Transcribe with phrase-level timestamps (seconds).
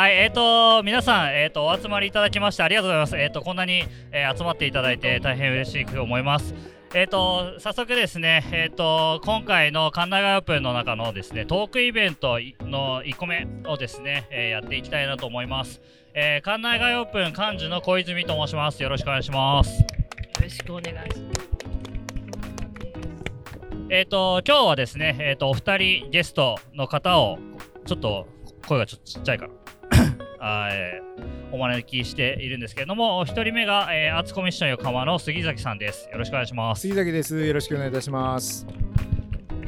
[0.00, 3.18] はい、えっ、ー、と、皆さん、えっ、ー、と、お集まりいただきましてありがとうございます。
[3.18, 6.54] えっ、ー、と、こんなに、え集まっていただいて大変嬉しく思います。
[6.94, 15.82] えっ、と、早速ですね、えっ、と、今回の神田川オープンの中のですね、トークイベントの1個目をですね、えやっていきたいなと思います。
[16.14, 18.82] えー、館内外オープン幹事の小泉と申します。
[18.82, 19.82] よろしくお願いします。
[19.82, 19.86] よ
[20.40, 21.50] ろしくお願いします。
[23.90, 27.38] えっ、ー、と、今日はですね、えっ、ー、と、お二人ゲストの方を、
[27.84, 28.26] ちょっと
[28.66, 29.59] 声がちょっとちっちゃいから、あ
[30.42, 36.08] えー、お招きしているんですけれども、お一人目が、えー、アーツコミッション横浜の杉崎さんです。
[36.10, 36.82] よろしくお願いします。
[36.82, 37.44] 杉崎です。
[37.44, 38.66] よろしくお願いいたします。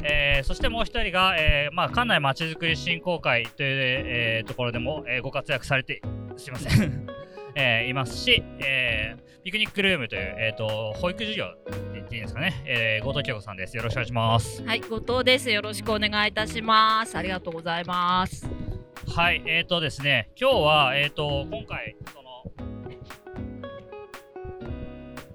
[0.03, 6.01] えー、そしてもう一人が、えーまあ、館内まちづくり振興会という、えー、ところでも、えー、ご活躍されて、
[6.35, 7.07] すいません
[7.55, 13.77] えー、いますし、えー、ピクニックルームという、えーと、保育授業って言っていいんですかね、えー、後藤京子さんです。
[13.77, 14.63] よろしくお願いします。
[14.63, 15.49] はい、後藤です。
[15.51, 17.15] よろしくお願いいたします。
[17.15, 18.72] ありがとうございます。
[19.15, 22.51] はい、えっ、ー、とですね、今日は、えっ、ー、と、今回、その、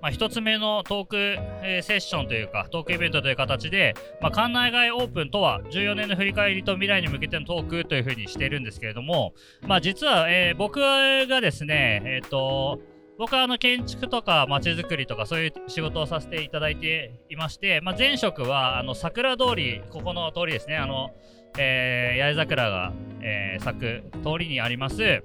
[0.00, 12.80] まあ、1つ目のトーク、えー、セッションというか、トークイベントという形で、まあ、館内外オープンとは、14年の振り返りと未来に向けてのトークというふうにしているんですけれども、まあ、実は、えー、僕がですね、えっ、と、
[13.18, 21.10] 僕はあの建築とか街づくりとかそういう仕事をさせていただいていまして、まあ、前職はあの桜通り、ここの通りですね、あの、
[21.58, 25.22] えー、八重桜が、えー、咲く通りにあります、え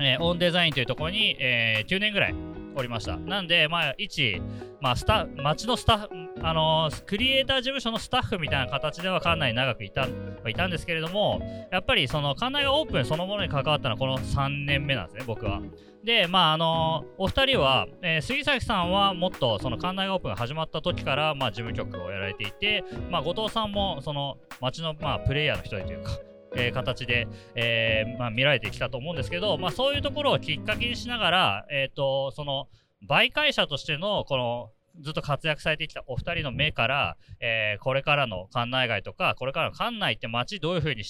[0.00, 2.34] ー、オンデザインというところに、えー、9年ぐらい
[2.76, 3.16] おりました。
[3.16, 4.40] なんで、まあ、一、
[4.80, 6.08] まあ、スタ町のスタッフ、
[6.42, 10.06] あの、クリエイター事務所のスタッフみたいな形では館内に長くいた
[10.46, 15.60] いたんですけれども、やっぱりその館内がオープンそのものに関わったのはこの3年目なんですね、僕は。
[16.04, 26.18] で、まあ、あの、お二人は、えー、杉崎さんはもっとその館内オープンが始まった時から、まあ、事務局をやられていて、まあ、後藤さんもその町の、まあ、プレイヤーの一人というか、
[26.56, 32.68] えー、形で、えーまあ、見られてきたと思うんですけど、まあ、そういうところをきっかけにしながら、えーと、その
[33.08, 41.04] 媒介者としてのこのずっと活躍されてきたお二人の目から、えー、これからの館内外とかこれからの館内って街どういう風に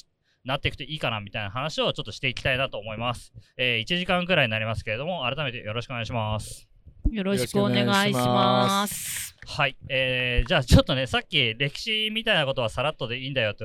[0.45, 3.33] なっていくといいかなみたいな話をちょっとしていきたいなと思います。
[3.57, 6.69] えー、1時間くらいになりますけれども改めてよろしくお願いします。
[7.11, 9.37] よろしくお願いします。
[9.47, 9.77] はい。
[9.89, 13.65] えー、じゃあちょっとね、さっき歴史みたいなことはさらっとでいいんだよと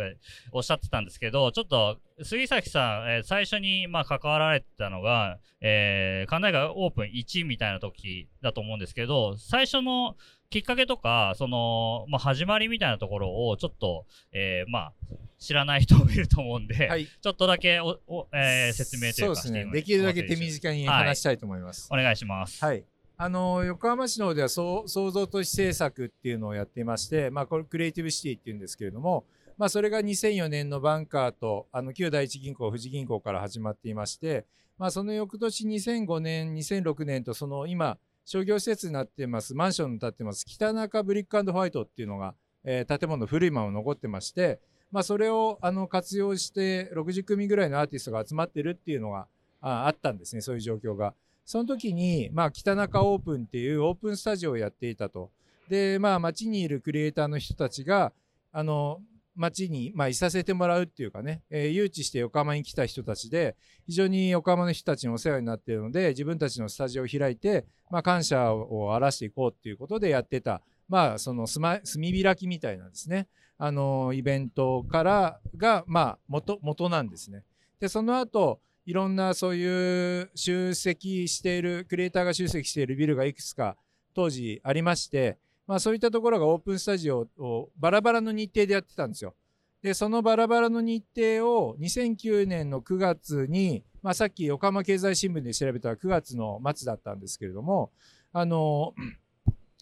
[0.54, 10.16] おっしゃってたんですけど、ちょっと杉崎さん、えー、最初にまあ関わられてたのが、えー、関内がオープン1みたいな時だと思うんですけど、最初の
[10.50, 14.94] きっかけとか、その、まあ、始まりみたいなところをちょっと、えー、まあ、
[15.40, 19.66] 知らない人もいると思うんで、はい、ちょっとだけおお、えー、説明というかそうですね。
[19.72, 21.92] できるだけ手短に話したいと思います。
[21.92, 22.64] はい、お願いします。
[22.64, 22.86] はい。
[23.16, 29.26] あの横浜市の方では創造都市政策っていうのをやっていまして、まあ、これクリエイティブシティっていうんですけれども、
[29.58, 34.46] まあ、それが2004年のバンカーとあの旧第一銀行富士銀行から始まっていまして、
[34.78, 44.60] まあ、その翌年2005年2006年とその今商業施設になってますマンションに建ってます北中ブリックホワイトっていうのが、えー、建物古いまま残ってまして、
[44.92, 49.28] まあ、それをあの活用して60組ぐらいのアーティストが集まってるっていうのが
[49.62, 51.14] ああったんですねそういう状況が。
[51.46, 55.32] その時に、まあ、北中オープンっていうオープンスタジオをやっていたと。
[55.70, 58.14] で、まあ、街にいるクリエイターの人たちが、
[58.52, 59.02] あの、
[59.36, 63.56] 街に、まあ、いさせてもらうっていうかね、えー、誘致して横浜に来た人たちで、
[63.88, 73.28] 非常に横浜の人たちにお世話になっているので、自分たちのスタジオを開いて、まあ、感謝を荒らしていこうっていうことでやってた、まあ、その炭開きみたいなですね、
[73.58, 77.44] あの、イベントからが、まあ、元、元なんですね。
[77.80, 83.78] で、その後、いろんなそういう集積しているクリエイターが集積しているビルがいくつか
[84.14, 89.36] 当時ありまして、まあ、そういったところがオープンスタジオをバラバラの日程でやってたんですよ。
[89.82, 97.92] でそのバラバラの日程を2009年の9月に、まあ、さっき横浜経済新聞で調べたら9月の末だったんですけれども
[98.32, 98.94] あの、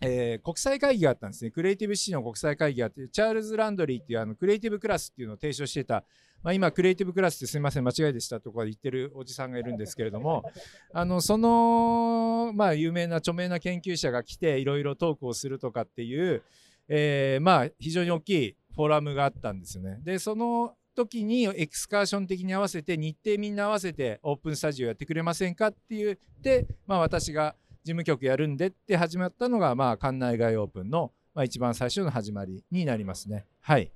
[0.01, 6.03] えー、国際会議があったんですねクリエイティブシティの国際会議があってチャールズ・ランドリーっていうあのクリエイティブクラスっていうのを提唱してた
[6.43, 10.43] まあ、今、クリエイティブクラスってすみません、間違いでしたとか言ってるおじさんがいるんですけれども、
[10.93, 16.41] あのその、まあ、有名な著名な研究者が来て、いろいろトークをするとかっていう、
[16.87, 19.99] えー、まあ、非常に大きいフォーラムがあったんですよね。
[20.03, 33.45] で、その時にエクスカーション的に合わせて、日程みんな合わせてオープンスタジオやってくれませんかって言って、まあ、私が事務局やるんでって始まったのが、まあ、館内外オープンの、まあ、一番最初の始まりになりますね。
[33.61, 33.91] はい。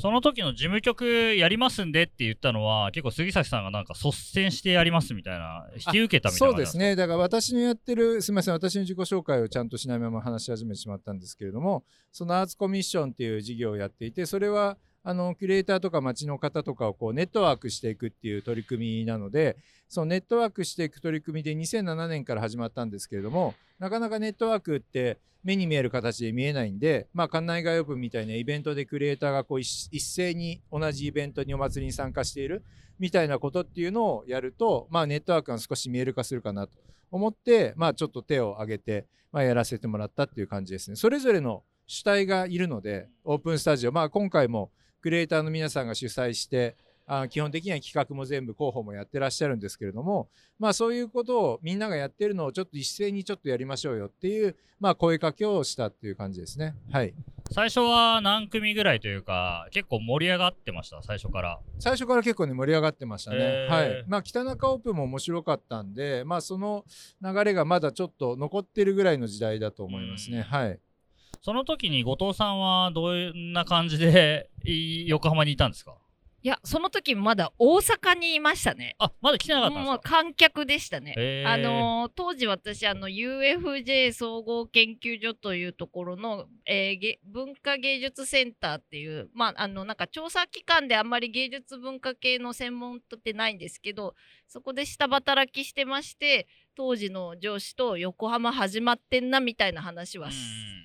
[0.00, 6.52] その時の事務局やりますんでって言ったのは、結構杉崎さんがなんか率先してやりますみたいな、引き受けたみたいな。
[6.52, 19.56] そうですね、だから私のやってる、すみません、私の自己紹介をちゃんとしないまま話し始めてしまったんですけれども、そのアーツコミッションっていう事業をやっていて、それはあのキュレーターとか街の方とかをこうネットワークしていくっていう取り組みなので
[19.88, 32.62] そのネットワークしていく取り組みで2007年から始まったんですけれどもなかなかネットワークって目に見える形で見えないんで、まあ、館内外オープンみたいなイベントでクリエイターがこう一斉に同じイベントにお祭りに参加している
[32.98, 36.74] みたいなことっていうのをやると、まあ、ネットワークが少し見える化するかなと
[37.10, 40.96] 思って、まあ、ちょっと手を挙げて、まあ、やらせてもらったっていう感じですね。
[40.96, 44.70] それぞれの主体がいるのでオープンスタジオ、まあ、今回も
[45.00, 46.76] クリエイターの皆さんが主催して
[47.12, 50.28] あ基本的には企画も全部広報もやってらっしゃるんですけれども、
[50.60, 56.76] まあ、そういうことをみんながやってるのをちょっと一斉にちょっとやりましょうよっていう、まあ、声かけをしたっていう感じですね。
[56.92, 57.12] はい、
[57.50, 61.58] 最初は何組ぐらいというか、結構盛り上がってました、最初から。
[61.80, 63.38] 最初から結構ね盛り上がってましたね。
[63.40, 64.04] へーはい。
[64.06, 66.84] まあ北中オープンも面白かったんで、まあその
[67.20, 70.38] 流れがまだちょっと残ってるぐらいの時代だと思いますね。
[70.38, 70.78] うんはい。
[71.40, 75.96] その時に後藤さんはどんな感じでい横浜にいたんですか？
[76.42, 78.96] いや、その時まだ大阪にいましたね。
[78.98, 81.44] あ、まだ来てなかったんですもうか観客でしたね。
[81.46, 94.14] あのー当時私あの UFJ 総合研究所というところの、えーげ文化芸術センターっていうまああのなんか調査機関であんまり芸術文化系の専門ってないんですけど
[94.48, 100.30] そこで下働きしてまして当時の上司と横浜始まってんなみたいな話は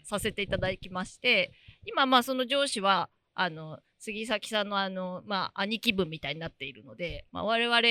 [0.03, 1.51] させていただきまして
[1.85, 7.81] 今まあその上司はあの杉崎さんのあのまあ兄貴分みたいになっているので、まあ、我々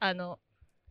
[0.00, 0.38] あの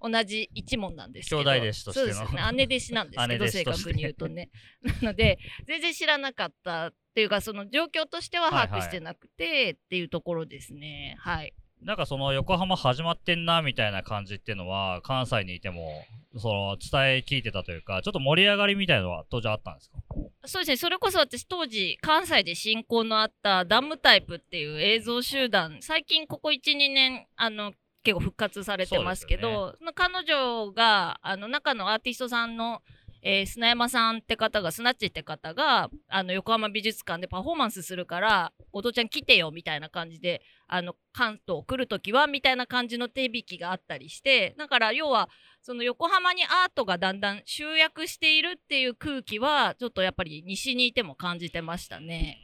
[0.02, 2.14] 同じ一門なんですけど兄弟弟子としての。
[2.14, 2.52] そうですね。
[2.54, 4.50] 姉弟子なんですけ 姉ど正確に言うとね。
[5.02, 11.16] なので全然知らなかったっていうかその状況としては把握してなくて、っていうところですね。
[11.20, 16.06] はいなんかその横浜始まってんなみたいな感じっていうのは関西にいても
[16.38, 19.98] その伝え聞いてたというかちょっと盛り上がりみたいなのは当時あったんですか？
[20.46, 20.78] そうですね。
[20.78, 27.74] それこそ私当時関西で親交のあったダムタイプっていう映像集団最近ここ12年あの
[28.04, 32.82] 結構復活されてますけどその彼女があの中のアーティストさんの、
[33.22, 45.30] えー砂山さんって方がスナッチって方があの横浜美術館でパフォーマンスするからお父ちゃん来てよみたいな感じであの関東来る時はみたいな感じの手引きがあったりしてだから要は
[45.62, 52.40] その横浜にアートがだんだん集約しているっていう空気はちょっとやっぱり西にいても感じてましたね。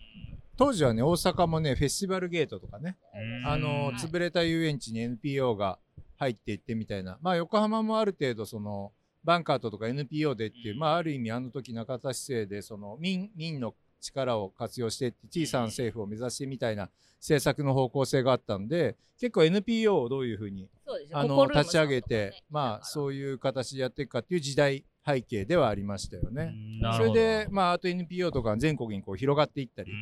[0.57, 3.47] 当時はね大阪もねフェスティバルゲートとかね、うん。
[3.47, 3.95] あのはい。
[3.95, 5.77] 潰れた遊園地に NPO が
[6.17, 7.17] 入っていってみたいな。
[7.21, 8.91] まあ横浜もある程度その
[9.27, 10.79] バンカートとか NPO でっていう、うん。
[10.79, 16.89] まあある意味あの時中田市政でその民民の力を活用してって小さな政府を目指してみたいな
[17.19, 21.19] 政策の方向性があったんで結構 NPO をどういうふうにそうですね。
[21.19, 26.53] あの立ち上げて、まあそういう形でやっていくかっていう時代背景ではありましたよね。
[26.95, 29.95] それでまああと NPO とか全国にこう広がっていったりう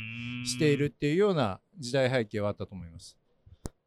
[0.44, 3.18] んしているっていうような時代背景はあったと思います。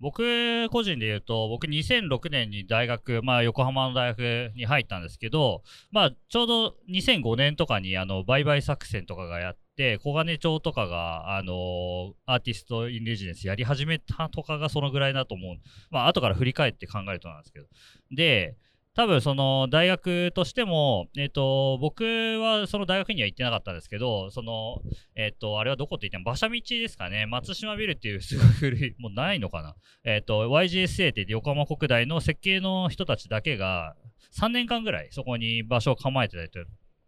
[0.01, 15.57] 僕個人で言うと僕2006年に大学、まあ、横浜の大学に入ったんですけど、まあ、ちょうど2005年とかにあの売買作戦とかがやって小金町とかが、あのアーティスト・イン・レジデンスやり始めたとかがそのぐらいだと思う。
[15.91, 17.67] まあ後から振り返って考えるとなんですけど。
[18.11, 18.57] で
[18.99, 24.83] 多分その大学としても、えっと僕はその大学には行ってなかったんですけどその
[25.15, 27.27] えっ、と、あれはどこって言っても、馬車道ですかね。
[27.27, 29.75] 松島ビルっていうすごい古い、もうないのかな。
[30.05, 33.97] えっ、と、YGSA って横浜国大の設計の人たちだけが、
[34.39, 36.51] 3年間ぐらいそこに場所を構えてたり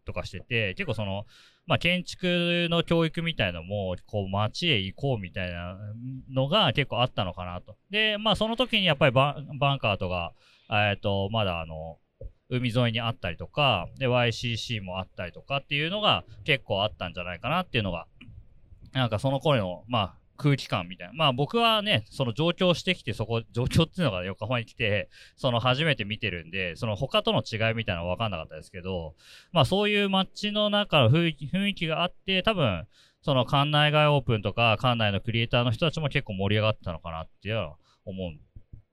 [0.04, 1.24] とかしてて、結構その、
[1.66, 5.78] まあ、建築の教育みたいのも、こう、街へ行こうみたいな
[6.32, 7.76] のが結構あったのかなと。
[7.90, 10.32] で、まあ、その時にやっぱりバンカーとか、
[10.70, 11.98] えっ、と、まだあの、
[12.48, 18.06] 海沿いにあったりとか、で、YCC もあったりとかっていうのが結構あったんじゃないかなっていうのが、
[18.92, 21.12] なんかその頃の、まあ、空気感みたいな。
[21.12, 29.14] まあ僕はね、その上京してきて、そこ、上京っていうのが横浜に来て、その初めて見てるんで、その他との違いみたいなのは分かんなかったですけど、
[29.52, 32.86] まあそういう街の中の雰囲気雰囲気があって、多分、
[33.22, 38.32] その館内外オープンとか、館内のクリエイターの人たちも結構盛り上がったのかなっていうのは思っ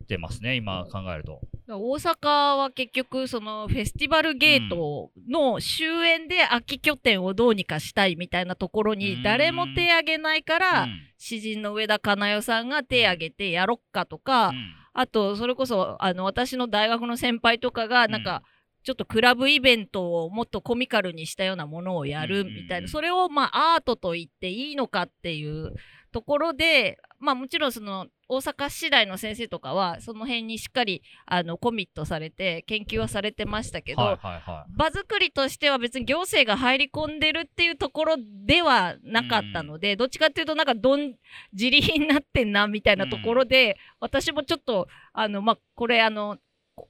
[0.08, 1.42] てますね、今考えると。
[1.68, 10.90] 大阪は結局そのフェスティバルゲートの終焉で空き拠点をどうにかしたいみたいなところに誰も手挙げないから、うん。
[11.18, 14.74] 詩人の上田かな代さんが手挙げてやろっかとか、うん。
[14.94, 18.26] あとそれこそあの私の大学の先輩とかがなんうん。
[18.26, 18.44] か、
[18.84, 22.88] ちょっとクラブイベントをもっとコミカルにしたようなものをやるみたいな、うん。
[22.88, 25.76] それをまあアートと言っていいのかっていう
[26.14, 34.74] ところでまあもちろんその大阪市大の先生とかはその辺にしっかりあのコミットされて研究はされてましたけど、はいはいはい。
[34.76, 38.16] 場作りとしては別に行政が入り込んでるっていうところ
[38.46, 41.14] ではなかったので、どっちかっていうとなんかどん
[41.54, 46.38] 自利品になってんなみたいなところで、私もちょっとあのまあこれあの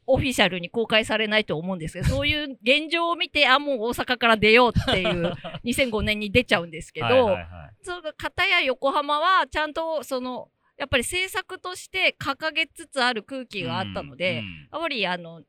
[0.06, 7.48] オフィシャルに公開されないと思うんですけど そういう現状を見てあもう大阪から出ようっていう 2005年に出ちゃうんですけど、はいはいはい。
[7.82, 15.41] その片や横浜はちゃんとそのやっぱり政策として掲げつつある空気があったので、うんやっぱりあの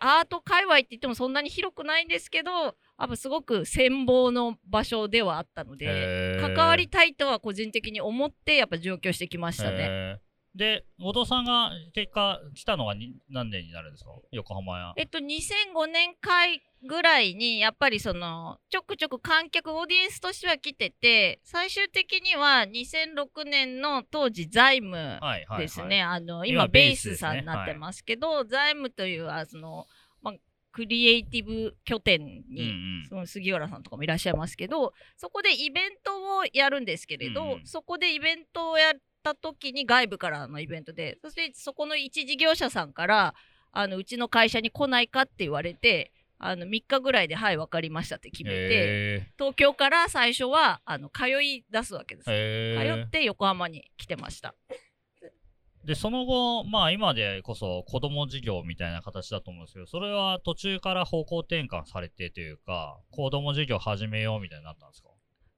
[0.00, 2.68] アート界隈って言ってもそんなに広くないんですけどや
[3.04, 10.20] っぱすごく羨望の場所ではあったので関わりたいとは個人的に思ってやっぱ上京してきましたね。
[10.56, 14.10] で、後藤さんが結果来たのはに何年になるんですか？
[14.32, 14.92] 横浜や。
[14.96, 25.60] えっと、2005年会ぐらいにやっぱりそのちょくちょく観客オーディエンスとしては来てて最終的には2006年の当時財務はいはい、はい。
[25.62, 29.86] ですね、あの今今ベースさんになってますけど、財務というあその、
[30.22, 30.34] まあ、
[30.72, 33.06] クリエイティブ拠点うんうに、ん。
[33.08, 38.94] その杉浦さんとかもいらっしゃいますけどそこでイベントをやるんですけれど、うんうんそこでイベントをやっ
[39.26, 43.34] た時に外部からのイベントでそしてそこの一事業者さんから
[43.72, 54.54] あのうちの会社に来ないかって言われてあの3日ぐらいで「はい分かりました」って決めて、へ東京から最初はあの通い出すわけです通って横浜に来てました。
[54.70, 65.08] ーで、その後、まあ今でこそ子供事業みたいな形だと思うんですけど、それは途中から方向転換されてというか、子供事業始めようみたいになったんですか？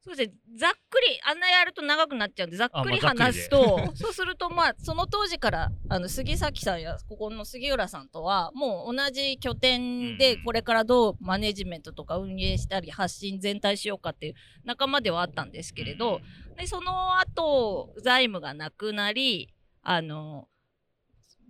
[0.08, 10.44] そうですね、ざっくり、あんなやると長くなっちゃうんで、ざっくり話すと、 そうすると、まあ、その当時から、あの、杉崎さんや、ここの杉浦さんとは、もう同じ拠点で、うん。
[10.44, 14.34] これからどうマネジメントとか運営したり、発信全体しようかっていう
[14.64, 16.22] 仲間ではあったんですけれど、
[16.56, 20.48] で、その後、財務がなくなり、あの、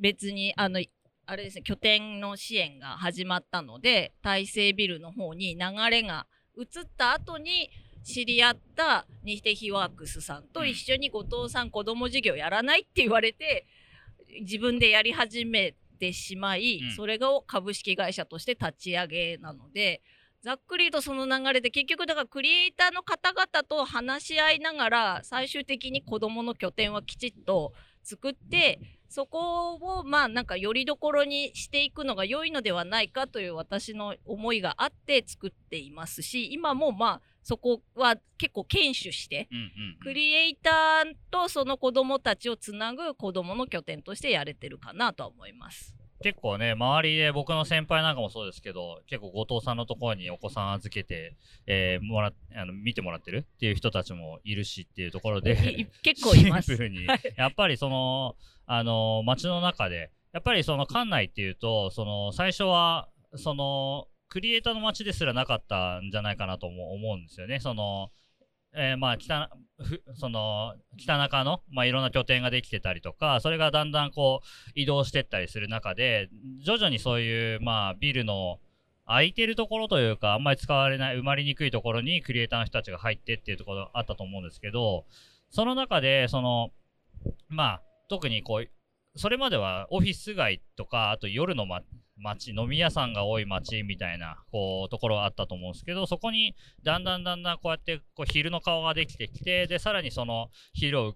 [0.01, 0.83] 別に、あの、
[1.27, 5.61] あれですね、拠点の支援が始まったので、大成ビルの方に流
[5.91, 7.71] れが移った後に、
[8.05, 13.67] 知り合ったニテヒワークスさんと一緒に後藤さん子供事業やらないって言われて、
[14.43, 16.93] 自分でやり始めてしまい、うん。
[16.93, 20.03] それが株式会社として立ち上げなので、
[20.43, 27.73] ざっくりとその流れで結局だからクリエイターの方々と話し合いながら最終的に子どもの拠点はきちっと
[28.05, 39.49] 作ってそこをまあなんかよりどころにしていくのが良いのではないかという私の思いがあって作っていますし今もまあそこは結構堅守して
[40.03, 45.95] クリエイターとその子どもたちをつなぐ子どもの拠点としてやれてるかなとは思います。
[46.23, 51.37] 結構ね、周りで僕の先輩なんかもそうですけど、結構後藤さんのところにお子さん預けて、
[51.67, 56.67] えーもらあの見てもらってるっていう人たちもいるしっていうところで、い結構います。
[56.67, 57.07] シンプルに。
[57.07, 58.37] はい、やっぱりその、
[58.67, 67.61] あの、街の中で、やっぱりその館内っていうと、その、最初は、その、クリエイターの街ですらなかったんじゃないかなと思うんですよね。
[67.61, 68.11] その、
[68.75, 69.51] えーまあ北
[70.15, 76.29] その北中の、まあ、いろんな拠点ができてたりとかそれがだんだんこう移動してったりする中で
[76.65, 78.59] 徐々にそういう、まあ、ビルの
[79.07, 85.07] 空いてるところというかあんまり使われない埋まりにくいところにクリエイターの人たちが入ってっていうところあったと思うんですけど
[85.51, 86.71] その中でその
[87.49, 88.69] まあ特にこう
[89.19, 91.81] それまではオフィス街とかあと夜の、ま、
[92.23, 101.15] 街飲み屋さんが多い街みたいなこうところはあったと思うんですけどそこにだんだんだんだんこうやってこう昼の顔ができてきてでさらにその昼を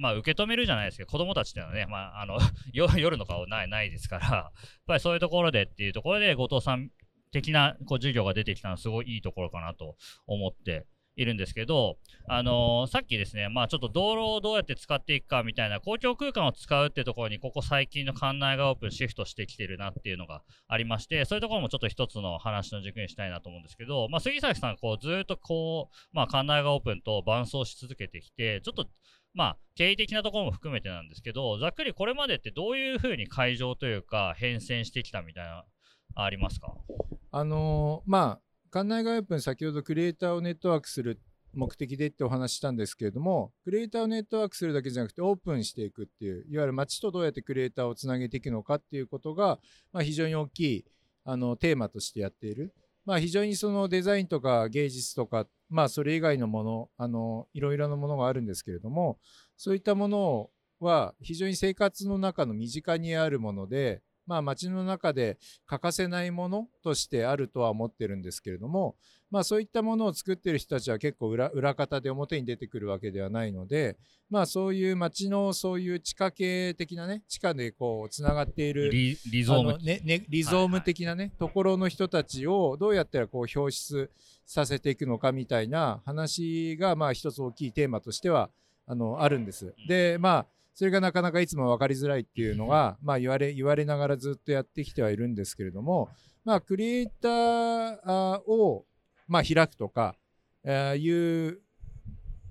[0.00, 2.38] まあ、受け止めるじゃないですけど子供たちっていうのはね、まあ、あの
[2.72, 4.52] 夜の顔ないないですからやっ
[4.86, 6.90] ぱりそういうところでっていうところで後藤さん
[7.32, 9.96] 的なこう授業が出てきたのはすごいいいところかなと
[10.28, 10.86] 思って
[11.18, 11.98] いるんですけど、
[12.28, 28.86] あのーさっきですね、まあちょっと道路をどうやって使っていくかみたいな公共空間を使うってところにここ最近の館内がオープンシフトしてきてるなっていうのがありまして、そういうところもちょっと一つの話の軸にしたいなと思うんですけど、まあ杉崎さんこうずっとこう、まあ館内がオープンと伴走し続けてきて、ちょっと
[29.34, 35.64] まあ経営的なところも含めてなんですけど、ざっくりこれまでってどういうふうに会場というか変遷してきたみたいな、
[36.14, 36.74] ありますか？
[37.30, 41.20] あのーまあ館内外オープン先ほどクリエイターをネットワークする
[41.54, 49.58] 目的でってお話ししたんですけれどもクリエイターをネットワークするだけじゃなくてオープンしていくっていういわゆる街とどうやってクリエイターをつなげていくのかっていうことが、
[49.92, 50.84] まあ、非常に大きい
[51.24, 59.18] あのテーマとしてやっている、まあ、非常にそのデザインとか芸術とか、まあ、それ以外のものあのいろいろなものがあるんですけれども
[59.56, 68.94] そういったものは非常に生活の中の身近にあるものでまあ、街の中で欠かせないものとしてあるとは思ってるんですけれども、
[69.30, 73.96] まあ、そういったものを作ってる人たちは結構裏裏方で表に出てくるわけではないので、
[74.28, 84.10] まあ、そういう街のそういう地下系的なね地下でこうつながっているリリゾームねね、リゾーム的なね、ところの人たちをどうやったらこう表出
[84.44, 88.50] させていくのかみたいな話がまあ一つ大きいテーマとしては
[88.86, 89.74] あのあるんです。
[89.88, 90.46] でまあ
[90.78, 96.08] それがなかなかいつも分かりづらいっていうのが、まあ、言われ言われながらずっとやってきてはいるんですけれども、
[96.44, 98.84] まあ、クリエイターを、
[99.26, 100.14] まあ、開くとか、
[100.62, 101.58] えーいう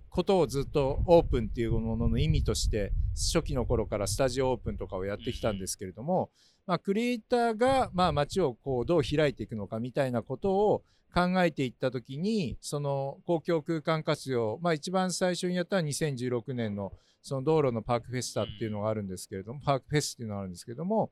[0.10, 6.30] ことをずっとオープンっていうものの意味として初期の頃からスタジオオープンとかをやってきたんですけれども、
[6.66, 21.12] まあ、クリエイターが、まあ、街をこうどう開いていくのかみたいなことを考えていった時にその公共空間活用、まあ、一番最初にやったのは2016年のその道路のパークフェスタっていうのがあるんですけれどもパークフェスっていうのがあるんですけれども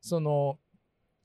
[0.00, 0.58] その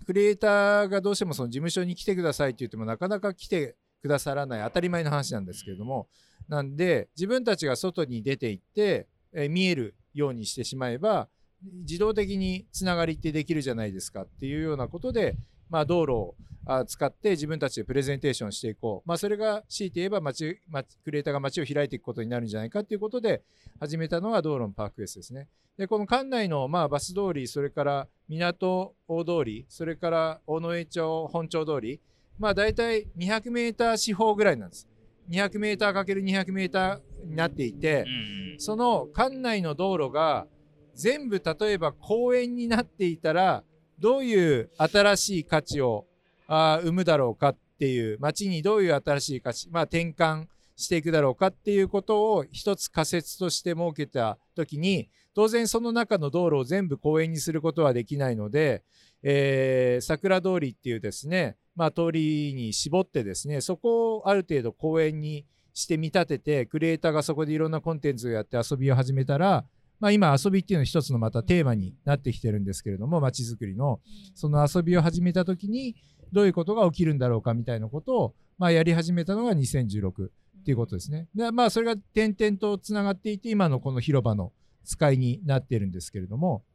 [0.06, 6.08] クリエイターがどうしてもその事務所に来てくださいって言ってもなかなか来てくださらない当たり前の話なんですけれども
[6.50, 11.27] なんで自分たちが外に出て行って、えー見えるようにしてしまえば
[11.63, 15.38] 自動的につながりってできるじゃないですかっていうようなことで、
[15.74, 16.36] まあ、道路を
[16.68, 23.42] あ使って自分たちでプレゼンテーションしていこう、まあ、それが強いて言えば街街クリエイターが街を開いていくことになるんじゃないかっていうことで
[23.80, 25.48] 始めたのが道路のパークフェスですね。
[25.80, 32.00] でこの館内の、まあ、バス通りそれから港大通りそれから大野江町本町通り
[32.38, 34.88] まあ大体200メーター四方ぐらいなんです。
[35.32, 40.46] 200メーター ×200 メーターになっていて、うんその館内の道路が
[40.94, 43.63] 全部例えば公園になっていたら
[44.00, 46.06] どういう新しい価値を
[46.48, 50.46] あ生むだろうかっていう街にどういう新しい価値、まあ、転換
[50.76, 58.84] していくだろうかっていうことを一つ仮説として設けた時に当然その中の道路を全部公園にすることはできないので、
[59.24, 69.66] えー桜通りっていうですね、まあ、通りに絞ってですねそこをある程度公園にして見立ててクリエイターがそこでいろんなコンテンツをやって遊びを始めたら、
[70.04, 74.02] まあ、今遊びっていうのは一つのまたテーマになってきてるんですけれども街づくりの。
[74.36, 75.96] その遊びを始めた時に
[76.34, 80.30] どういうことが起きるんだろうかみたいなことを、まあ、やり始めたのが2016っ
[80.66, 81.30] ていうことですね。
[81.34, 84.52] でまあそれが点々とつながっていて今のこの広場の
[84.84, 86.66] 使いになってるんですけれども。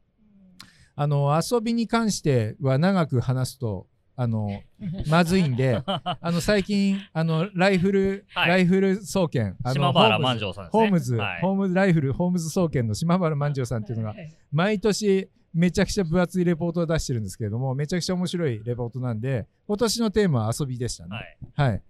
[0.96, 3.86] あの遊びに関しては長く話すと
[4.20, 4.48] あの
[5.08, 10.80] まずいんで あの最近あのライフル、はいライフル総研あの島原ホームズ万丈さんですね。
[10.80, 14.16] ホームズ、はいホームズライフルホームズ総研の島原万丈さんっていうのが
[14.50, 21.10] 毎年めちゃくちゃ分厚いレポートを出してるんですけれどもめちゃくちゃ面白いレポートなんで今年のテーマは遊びでしたね。
[21.54, 21.82] はいはい。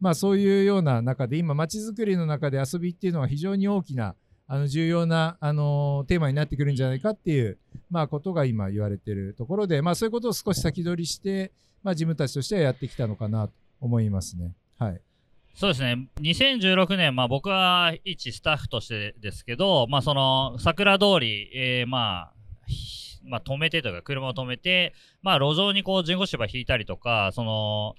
[0.00, 4.14] まあそういうような中で今街づくりの中で遊びっていうのは非常に大きな
[4.46, 7.58] あの重要な、あのーテーマになってくるんじゃないかっていう、
[7.90, 11.52] まあ、ことが今言われているところで、まあ、そういうことを少し先取りして、
[11.84, 14.52] まあ、自分たちとしてはやってきたのかなと思いますね。
[14.78, 15.00] はい。
[15.54, 22.34] そうですね、2016年、まあ、僕は一スタッフとしてですけど、まあ、その桜通り、えーまあ、
[23.22, 27.94] まあ、止めてというか、車を止めて、まあ、路上にこう人工芝引いたりとか、その、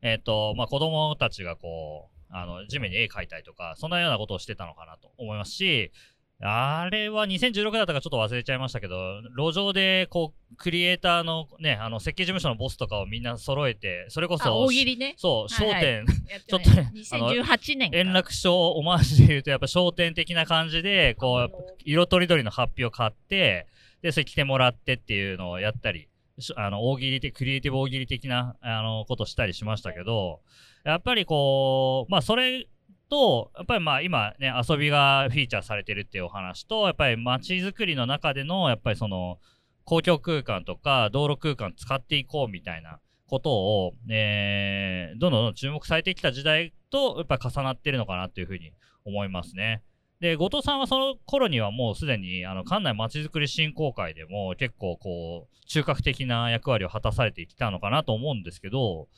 [0.00, 5.92] えっ、と、まあ、子供たちがこう、あの、地面に絵描いたりとか、そんなようなことをしてたのかなと思いますし、
[6.40, 15.14] あれは2016だったかちょっと忘れちゃいましたけど、路上でこう、クリエイターのね、あの、設計事務所のボスとかをみんな揃えて、それこあそ、大喜利ね。
[15.16, 16.04] そう、商はいはい
[16.46, 17.90] ちょっとねあの2018年。
[17.92, 23.66] 円楽賞オマージュで言うと、やっぱ商店的な感じで、こう、色とりどりの発表を買って、
[24.02, 30.40] で、それ着てもらってっていうのをやったり、しあの、大喜利的、クリエイティブ大喜利的な、あの、ことしたりしましたけど、
[30.84, 32.66] やっぱりこう、まあ、それ
[33.14, 39.38] と、やっぱりまあ、今ね、遊びがフィーチャーされてるっていうお話と、やっぱり街づくりの中での、やっぱりその、
[39.84, 42.98] 公共空間とか道路空間使っていこうみたいな
[43.28, 48.72] ことを、えーどんどん注目されてきた時代とやっぱ重なってるのかなというふうに
[49.04, 49.82] 思いますね。
[50.20, 59.08] で、後藤さんはその頃にはもうすでに、あの、館内まちづくり振興会でも結構こう、中核的な役割を果たされてきたのかなと思うんですけど、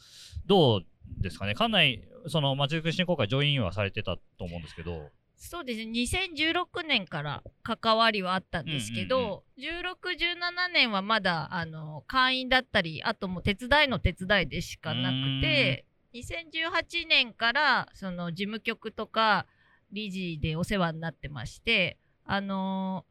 [0.47, 0.87] どう
[1.23, 1.55] ですかね？
[1.55, 5.93] 館内、そのまちづくり振興会、ジョインはされてたと思うんですけど、そうですね。
[5.93, 15.85] 2016年から関わりはあったんですけど、1617年はまだあの会員だったりあともう手伝いの手伝いでしかなくて
[16.15, 19.47] 2018年からその事務局とか
[19.93, 23.05] 理事でお世話になってましてあの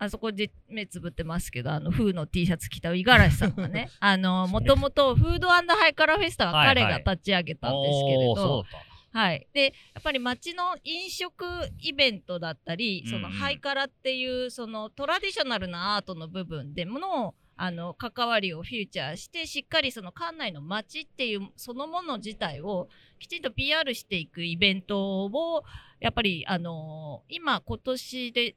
[0.00, 3.90] あそこで目つぶってますけどあのフーの T シャツ着た五十嵐さんがね。
[3.98, 11.44] あのもともとフードハイカラーフェスタは彼が立ち上げたんですけれど、おーそうだっはい、でやっぱり町の飲食
[11.80, 25.64] イベントだったり、そのハイカラっていうそのトラディショナルなアートの部分でものをあの関わりをフィーチャーしてしっかりその館内の街っていうそのもの自体をきちんと PR していくイベントを
[25.98, 28.54] やっぱりあの今今年で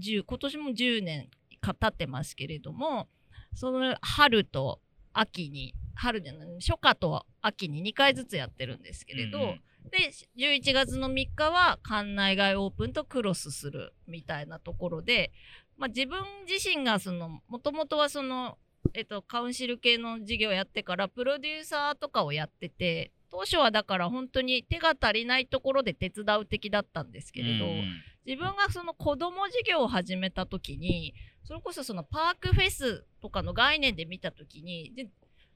[0.00, 1.28] 10今年も10年
[1.60, 3.08] か経ってますけれども
[3.54, 4.80] その春と
[5.12, 9.60] 秋に春じゃない初夏と秋に2回ずつやってるんですけれど、うんうん。
[9.90, 15.30] で11月の3日は館内外オープンとクロスするみたいなところで、
[15.76, 18.58] まあ、自分自身がそのもともとはその、
[18.92, 27.84] えっと、カウンシル系の事業をやってからプロデューサーとかをやってて当初はだから本当に手が足りないところで手伝う的だったんですけれど、うん
[28.26, 35.08] 自分がその子供事業を始めた時にそれこそそのパークフェスとかの概念で見た時にで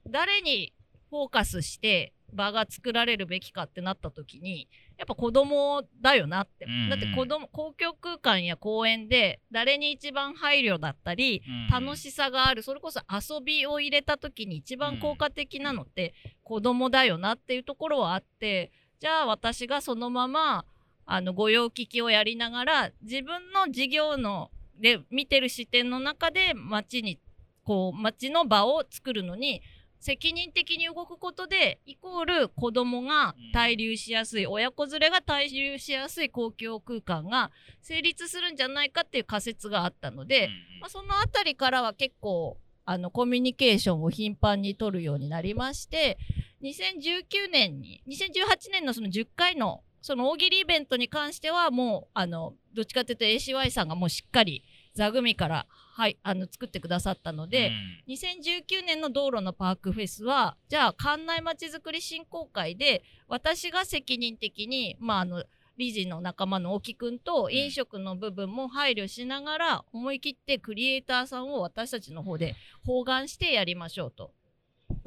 [0.07, 0.71] 誰に
[1.09, 4.67] フォーカスして場が作られるべきかってなった時に
[4.97, 6.89] やっぱ子供だよなって、うんうん。
[6.89, 11.41] だって子供公共空間や公園で誰に一番配慮だったり
[11.71, 20.65] うん楽しさがあるそれこそ遊びを入れた時に一番効果的なのって子供だよなっていうところはあってじゃあ私がそのまま
[21.05, 27.19] あの御用聞きをやりながら自分の事業ので見てる視点の中で町に
[27.63, 29.61] こう町の場を作るのに
[29.99, 40.49] 責任的に動くことでイコール子供が滞留しやすい、親子連れが滞留しやすい公共空間が成立するんじゃないかっていう仮説があったので、
[40.81, 46.17] まあ、そのあたりからは結構あのコミュニケーションを頻繁に取るようになりまして
[46.63, 54.63] 2019年に2018年のその10回のその大喜利イベントに関してはもうあのどっちかというと ACY さんがもうしっかり
[54.95, 55.67] 座組から、
[55.99, 57.73] はい、あの作ってくださったので、
[58.07, 65.43] 2019年の道路のパークフェスはじゃあ館内まちづくり振興会で私が責任的に、まあ、あの
[65.75, 74.31] 理事の仲間の沖くんと飲食の部分も配慮しながら思い切ってクリエイターさんを私たちの方で包含してやりましょうと。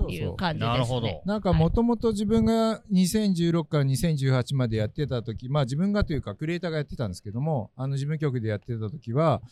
[0.08, 0.72] いう感じですね。
[0.72, 1.22] なるほど。
[1.24, 9.42] なんかもともと自分が2016から2018までやってた時まあ自分がというかクリエイターがやってたんですけどもあの事務局でやってた時は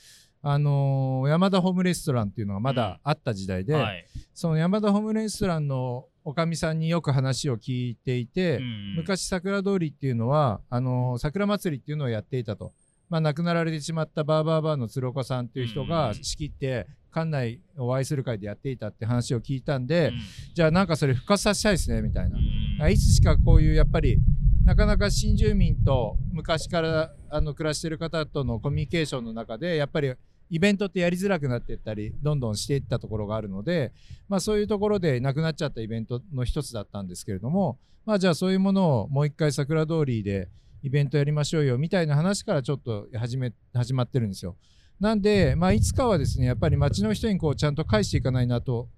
[0.43, 4.07] あのー山田ホームレストランっていうのがまだあった時代で、はい。
[4.35, 12.73] その山田ホームレストランのおかみさんによく話を聞いていて、うん昔桜通りっていうのはあのー桜祭りっていうのをやっていたと。
[13.09, 20.13] まあ、亡くなられてしまったバーバーバーの鶴岡さんっていう人が仕切って館内を愛する会でやっていたって話を聞いたんで、
[20.55, 22.31] じゃあなんかそれ復活させたいですねみたい
[22.79, 22.89] な。
[22.89, 24.21] いつしかこういうやっぱり
[24.65, 30.15] なかなか新住民と昔からあの暮らしてる方とのコミュニケーションの中でやっぱり
[30.51, 33.93] イベントってやりづらくなっていったりどんどんしていったところがあるので、
[34.29, 40.49] まあ、そういうところでなくなっちゃったイベントの一つだったんですけれども、まあ、じゃあそういうものをもう一回桜通りで
[40.83, 44.57] イベントやりましょうよみたいな話からちょっと始め始まってるんですよ。
[44.99, 48.89] なんで、まあ、いつかはですねやっぱり街の人にこうちゃんと返していかないなと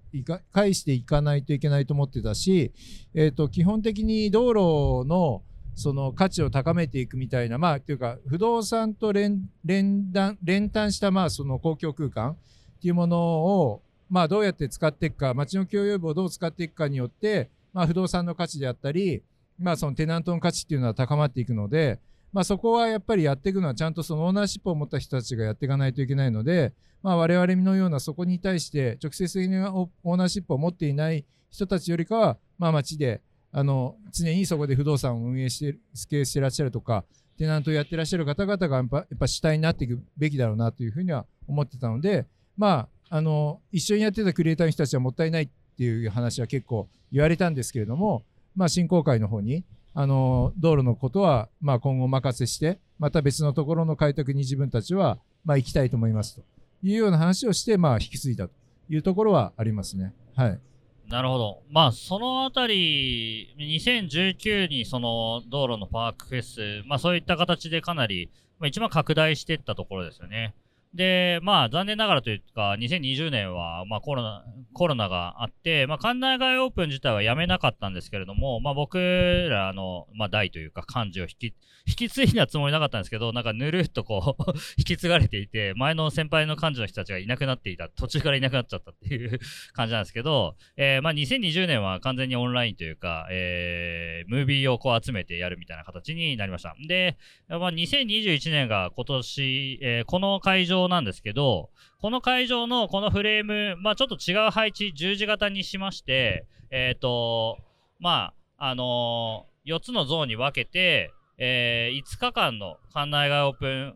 [0.51, 2.73] 返していかないといけないと思ってたし、
[3.13, 5.43] えー、と基本的に道路の
[5.75, 12.35] その価値を高めていくみたいなまあというか不動産と連連弾連単したまあその公共空間っ
[12.81, 19.23] ていうものをまあどうやって使っていくか街の共有部をどう使っていくかによってまあ不動産の価値であったり
[19.59, 21.99] まあそのテナントの価値っていうのは高まっていくので
[22.31, 33.21] まあそこはやっぱりやっていくのはちゃんとそのオーナーシップを持った人たちがやっていかないといけないのでまあ我々のようなそこに対して直接的なオーナーシップを持っていない人たちよりかはまあ街で
[33.55, 35.77] あの常にそこで不動産を運営して
[36.09, 37.05] 経営してらっしゃるとか
[37.37, 42.25] テナントをやってらっしゃる方々がやっぱやっぱ主体になっていくべきだろうなというふうには思ってたので
[42.57, 48.23] まああの一緒にやってたクリエイターの人たちはもったいないっていう話は結構言われたんですけれども
[48.55, 49.63] まあ振興会の方に
[49.93, 56.41] あの道路のことはまあ今後お任せしてまた別のところの開拓に自分たちはまあ行きたいと思いますと
[56.81, 58.53] いうような話をしてまあ引き継いだと
[58.89, 60.13] いうところはありますね。
[60.35, 60.59] はい。
[61.07, 61.61] なるほど。
[61.69, 70.53] まあ、そのあたり、2019にその道路のパークフェス、まあそういった形でかなり、まあ、一番拡大していったところですよね。
[70.93, 81.55] で、まあ残念ながらというか、2020年は、まあコロナ、コロナがあって、まあ館内外オープン自体はやめなかったんですけれども、まあ僕らの、まあ代というか幹事を引き、
[81.87, 89.39] 引き継いだつもりなかったんですけど、なんかぬるっとこう 引き継がれていて、前の先輩の幹事の人たちがいなくなっていた、途中からいなくなっちゃったっていう
[89.73, 96.75] 感じなんですけど、えーまあ2020年は完全にオンラインというか、えームービーをこう集めてやるみたいな形になりました。
[96.87, 97.17] で、
[97.49, 101.69] まあ2021年が今年、えーこの会場なんですけど、
[102.01, 107.59] この会場のこのフレーム、まあちょっと違う配置、十字型にしまして、えっ、と、
[107.99, 113.95] まあ、あのー4つのゾーンに分けて、えー5日間の館内外オープン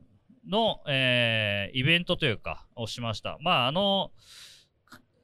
[0.50, 3.38] の、えーイベントというか、をしました。
[3.42, 4.12] まあ、あの、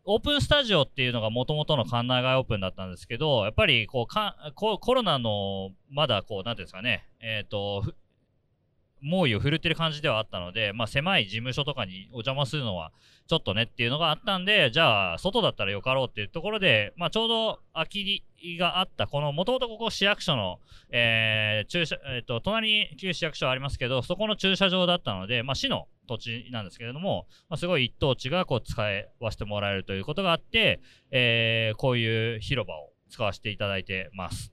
[0.05, 7.83] オープンスタジオっていうのがもともとの館内外オープンだったんですけど、やっぱりこうかココロナのまだこう、なんていうんですかね、えっ、と、
[9.03, 12.91] 猛威を振るってる感じではあったので、まあ、狭い事務所とかにお邪魔するのは
[13.27, 18.23] ちょっとねっていうのがあったんで、じゃあ、外だったらよかろうっていうところで、まあ、ちょうど空き
[18.57, 20.59] があった、この、もともとここ市役所の、
[20.91, 28.81] えー、駐車、えっ、ー、と、隣に旧市役所ありますけど、そこの駐車場だったので、まあ、市の土地なんですけれども、まあ、すごい一等地がこう使
[29.19, 34.52] わせてもらえるということがあって、えー、こういう広場を使わせていただいてます。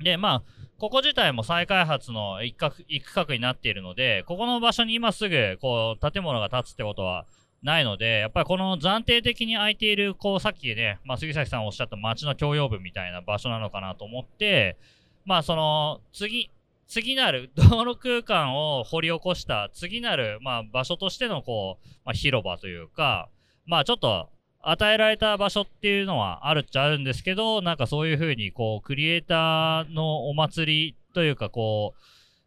[0.00, 0.42] で、まあ、
[0.78, 7.26] ここ自体も再開発の一角一区画になっているので、ここの場所に今すぐ、こう、建物が建つってことは
[7.62, 14.76] ないので、やっぱりこの暫定的に空いている、こう、さっきね、まあ、杉崎さんおっしゃった街の共用部みたいな場所なのかなと思って、
[15.24, 16.50] まあ、その、次、
[16.86, 23.28] 次なる 道路空間を掘り起こした次なる、まあ、場所としてのこう、まあ、広場というか、
[23.66, 24.30] まあちょっと
[24.70, 32.00] 与えられた場所っていうのはあるっちゃあるんですけど、なんかそういうふうに、こう、クリエイターのお祭りというか、こう、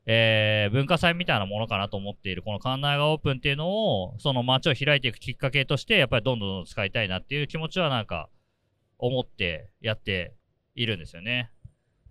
[0.05, 8.27] えー、文化祭みたいなものかなと思っている、この館内がオープンっていうのを、その街を開いていくきっかけとして、やっぱりどんどん使いたいなっていう気持ちはなんか、
[8.97, 10.33] 思ってやって
[10.75, 11.51] いるんですよね。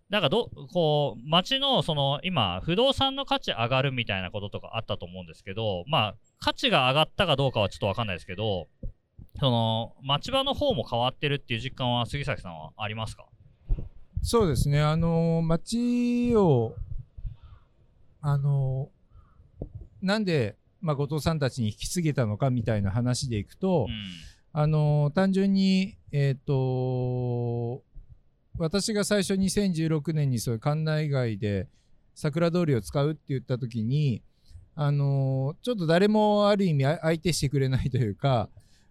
[0.09, 8.68] なんかど、こう、街の、その、今、不動産の価値上がるみたいなこととかあったと思うんですけど、まあ、価値が上がったかどうかはちょっとわかんないですけど、
[9.40, 13.27] その町場の方も変わってるっていう実感は杉崎さんはありますか？
[14.22, 14.81] そうですね。
[14.83, 16.74] あの町を
[18.20, 18.88] あの
[20.03, 27.83] なんで、まあ、後藤さんたちに引き継げたのかみたいな話でいくと、うん、あの単純にえっ、ー、と
[28.59, 31.68] 私が最初2016年にそういう館内外で
[32.14, 34.20] 桜通りを使うって言った時に
[34.74, 38.48] あのちょっと誰もある意味相手してくれないというか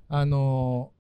[0.10, 0.92] あの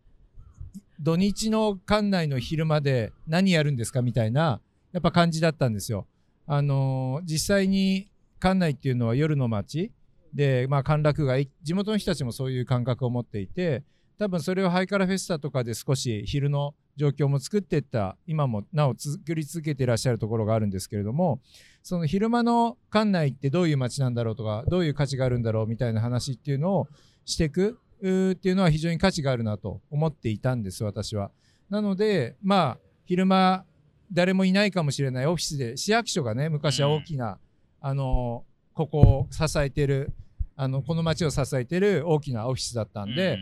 [0.99, 6.07] 土日の館内の昼間で何やるんですかみたいなやっぱ感じだったんですよ。
[6.47, 9.91] あの実際に館内っていうのは夜の街
[10.33, 13.83] で、まあ、歓楽街地元の人たちもそういう感覚を持っていて
[14.17, 21.41] 多分それをハイカラフェスタとかで少し昼の状況も作っていった今もなお作り続けていらっしゃるところがあるんですけれども
[21.83, 26.87] その昼間の館内ってどういう街なんだろうとかどういう価値があるんだろうみたいな話っていうのを
[27.25, 31.31] していくっていうのは非常に価値があるなと思っていたんです私は。
[31.69, 33.65] なのでまあ昼間
[34.11, 37.39] 誰もいないかもしれないオフィスで市役所がね昔は大きな、
[37.81, 40.13] あのここを支えてる
[40.55, 43.37] あのこの町を支えてる大きなオフィスだったんで、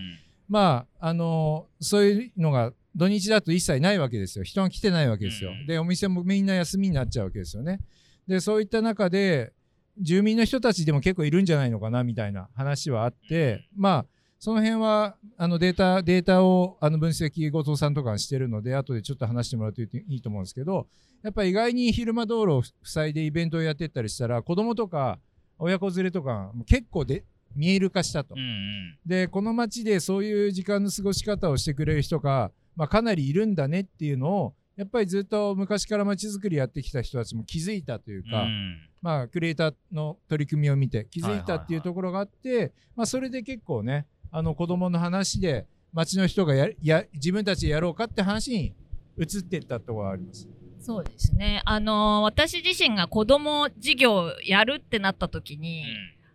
[0.49, 5.51] まああのそういうのが土日だと一切ないわけですよ人が来てないわけですよ。
[5.67, 7.79] でお店もみんな休みになっちゃうわけですよね。
[8.27, 9.53] でそういった中で
[9.99, 14.05] 住民の人たちでも結構いるんじゃないのかなみたいな話はあってまあ
[14.45, 20.85] その辺はあのデータデータをあの分析後藤さんとかしてるので後でちょっと話してもらうといいと思うんですけど
[21.23, 25.17] やっぱり意外に昼間道路を塞いでイベントをやってったりしたら子供とか
[25.57, 27.23] 親子連れとか結構で
[27.55, 44.05] 見える化したと、うんうん、でこの街でそういう時間の過ごし方をしてくれる人が、まあ、かなりいるんだねっていうのをやっぱりずっと昔から街づくりやってきた人たちも気づいたというか、うん、まあクリエイターの取り組みを見て気づいたっていうところがあって、まあ、それで結構ね
[44.37, 48.73] あの子供の話で町の人がやや自分たちでやろうかって話に
[49.17, 50.45] 移っていったところがあります。
[50.81, 51.61] そうですね。
[51.63, 55.87] あのー、私自身が子供事業やるってなった時に、うん、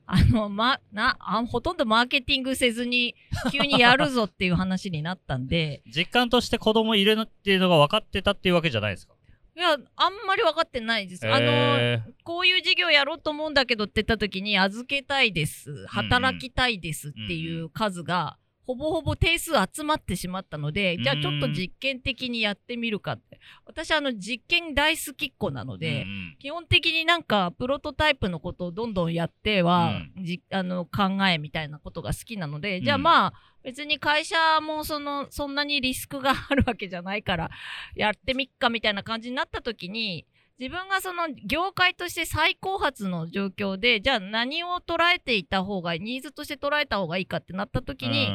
[0.06, 3.14] あの、ま、なあ、ほとんどマーケティングせずに、
[3.52, 5.82] 急にやるぞっていう話になったんで。
[5.94, 9.12] 実感として子供いるっていうのが分かってたっていうわけじゃないですか
[9.56, 11.26] いや、あんまり分かってないです。
[11.26, 18.38] えー、あの、こういう事業やろうと思うんだけどって言った時に、預けたいです、働きたいですっていう数が、
[18.70, 23.40] ほぼほぼ定数集まってしまったので、じゃあちょっと実験的にやってみるかって。
[23.66, 26.06] 私あの実験大好きっ子なので、
[26.38, 33.32] 基本的になんかプロトタイプのことをどんどんやっては、じあの考えみたいなことが好きなので、じゃあまあ
[33.62, 37.50] 別に会社もそのそんなにリスクがあるわけじゃないから
[37.94, 40.26] やってみっかみたいな感じになった時に、
[40.60, 48.28] 自分がその業界として最高発の状況でじゃあ何を捉えていた方がニーズとして捉えた方がいいかってなった時に、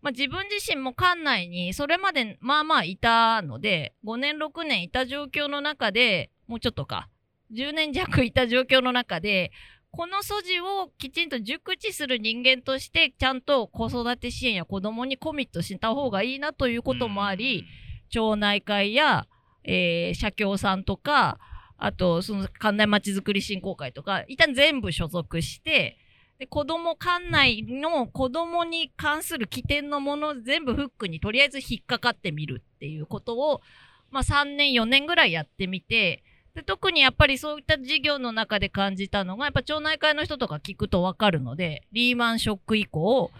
[0.00, 7.08] まあ、自分自身も館内にそれまでまあまあいたので5年6年いた状況の中でもうちょっとか
[7.52, 9.50] 10年弱いた状況の中で
[9.96, 17.64] この素地をきちんと熟知する人間としてちゃんと子育て支援や子供にコミットした方がいいなということもあり、
[18.10, 19.26] 町内会や、
[19.64, 21.38] えー、社協さんとか
[21.78, 25.98] あと、その、関内まちづくり振興会とか、一旦全部所属して、
[26.38, 33.62] で子供館内の子供に関する起点のもの全部フックにとりあえず引っかかってみるっていうことを、
[34.10, 36.22] まあ、3年4年ぐらいやってみて
[36.56, 43.30] で特にやっぱりそういった事業の中で感じたのがやっぱ町内会の人とか聞くと分かるのでリーマンショック以降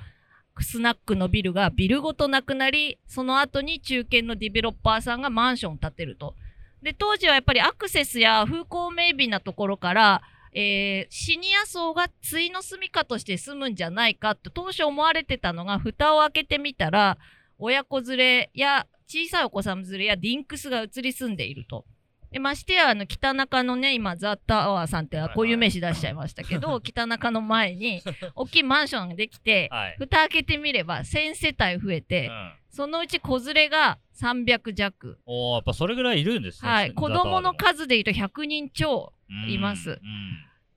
[0.61, 6.35] スナックのビルがビルごとなくなりその後に中堅のディベロッパーさんがマンションを建てると。
[6.83, 10.23] で当時はやっぱりアクセスや風光明媚なところから
[10.59, 17.19] えー、シニア層が対の住みかとして住むんじゃないかと当初思われてたのが蓋を開けてみたら
[17.59, 21.85] 親子連れや小さいお子さん連れやディンクスが移り住んでいると。
[22.37, 28.03] でましてやあの北中のね今ザ・タワーさんってこういう名詞出しちゃいましたけど 北中の前に
[28.35, 35.19] 大きいマンションができて、はい、蓋開けてみれば1000世帯増えて、うん、そのうち子連れが300弱。
[35.25, 36.93] おやっぱそれぐらいいるんですねはい。
[36.93, 39.15] 子供の数でいうと100人超
[39.49, 39.99] います、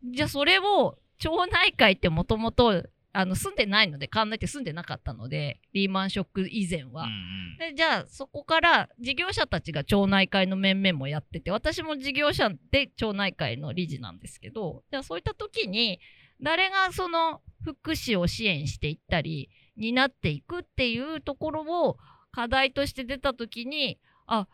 [0.06, 7.12] じゃあそれを町内会ってもともとあの住んでないので考えて住んでなかったのでリーマンショック以前は、うんう
[7.56, 16.00] ん、でじゃあそこから事業者たちが町内会の面々もやってて私も事業者で町内会の理事なんですけどじゃあそういった時に
[16.42, 21.98] 誰がその福祉を支援していったり担っていくっていうところを
[22.32, 24.48] 課題として出た時にあ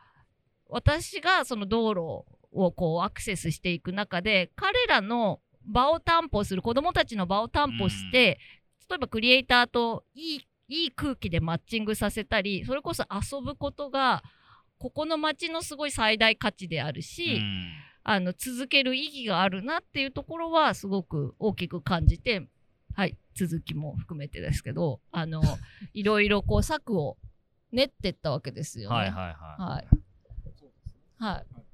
[0.68, 2.02] 私がその道路
[2.52, 8.40] をこうアクセスしていく中で彼らの場を担保する子どもたちの場を担保して、
[8.90, 14.24] 例えばクリエイターといいいい空気でマッチングさせたりそれこそ遊ぶことが
[14.80, 17.42] ここの街のすごい最大価値であるし、
[18.04, 22.48] あの続ける意義があるなっていうところはすごく大きく感じて
[22.94, 25.42] はい続きも含めてですけどあの
[25.94, 27.18] いろいろこう策を
[27.72, 28.96] 練ってったわけですよね。
[28.96, 29.62] はいはいはい。
[29.62, 29.88] はい、
[31.18, 31.65] はい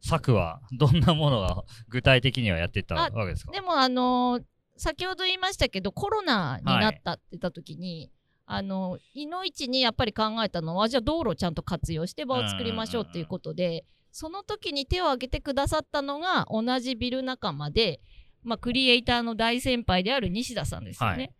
[0.00, 3.52] 策はどんなものが具体的にはやってたわけですか？
[3.52, 4.42] でもあのー、
[4.76, 8.10] 先ほど言いましたけどコロナになったって言った時に、
[8.46, 18.00] はい、あのいのいちにやっぱり考えたのはじゃあ道路をちゃんと活用して場を作りましょうっていうことでその時に手を挙げてくださったのが同じビル仲間で、
[18.42, 21.16] まあ、クリエイターの大先輩である西田さんですよね。
[21.16, 21.34] はい。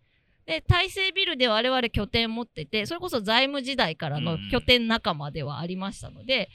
[0.46, 6.48] で大成ビルで我々拠点持っててそれこそ財務時代からの拠点仲間ではありましたので、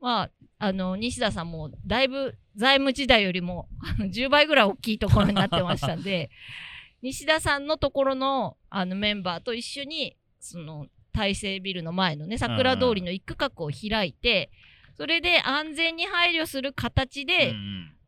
[0.00, 6.30] まあ、あの西田さんもだいぶ財務時代よりも10倍ぐらい大きいところになってましたんで
[7.02, 14.50] 西田さんのところのあのメンバーと一緒にその大成ビルの前のね桜通りの一区画を開いて
[14.96, 17.54] それで安全に配慮する形で、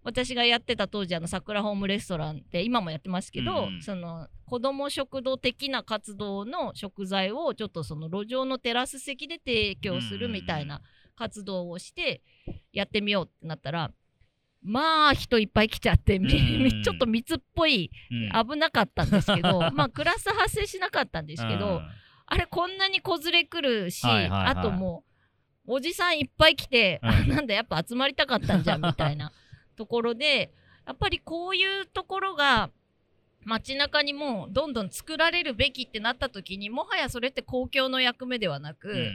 [0.03, 10.83] 私がやってた当時あの桜ホームレストランって今もやってますけど、その子ども食堂的な活動の食材をちょっとその路上のテラス席で提供するみたいな。
[11.21, 12.23] 活動をして
[12.73, 13.91] やってみようってなったら
[14.63, 16.19] まあ人いっぱい来ちゃって
[16.83, 21.83] ちょっと密っぽい、危なかったんですけど まあクラス発生しなかったんですけど、
[22.27, 25.05] あれこんなに子連れ来るし、はいはいはい、あとも
[25.67, 29.33] うおじさんいっぱい来て、なんだやっぱ集まりたかったんじゃんみたいな
[29.77, 30.53] ところで
[30.87, 32.71] やっぱりこういうところが
[33.45, 39.11] 街中にもどんどん作られるべきってなった時にもはやそれって公共の役目ではなく、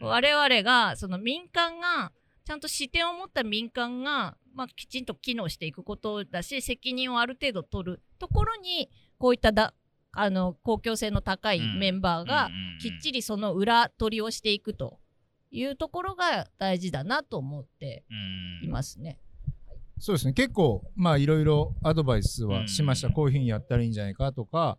[0.00, 2.12] 我々がその民間が
[2.44, 9.74] ちゃんと視点を持った民間が、まあ、きちんと機能していくことだし責任をある程度取るところにこういっただ
[10.12, 14.98] あの公共性の高いメンバーがきっちりその裏取りをしていくと
[15.50, 18.04] いうところが大事だなと思って
[18.62, 19.18] いますね。
[19.26, 19.31] うん
[20.02, 20.32] そうですね。
[20.32, 24.76] 結構まあいろいろアドバイスはしました、こういうふうにやったらいいんじゃないかとか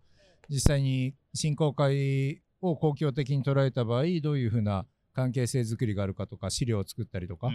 [0.50, 7.48] 実際に振興会を公共的に捉えた場合どういうふうな関係性づくりがあるかとか資料を作ったりとか、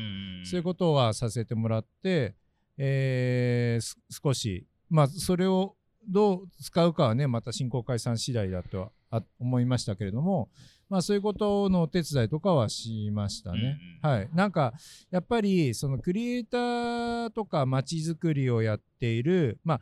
[0.44, 2.34] そういうことはさせてもらって、
[2.78, 5.76] えー、少しまあそれを
[6.08, 10.48] どう使うかはねまた振興会さん次第だとは思いましたけれども、
[10.88, 13.78] まあ、そういうことのお手伝いとかはしましたね。
[14.02, 14.72] うんうん、はい、なんか
[15.10, 19.80] やっぱりそのクリエイターとかまちづくりをやっている、まあ、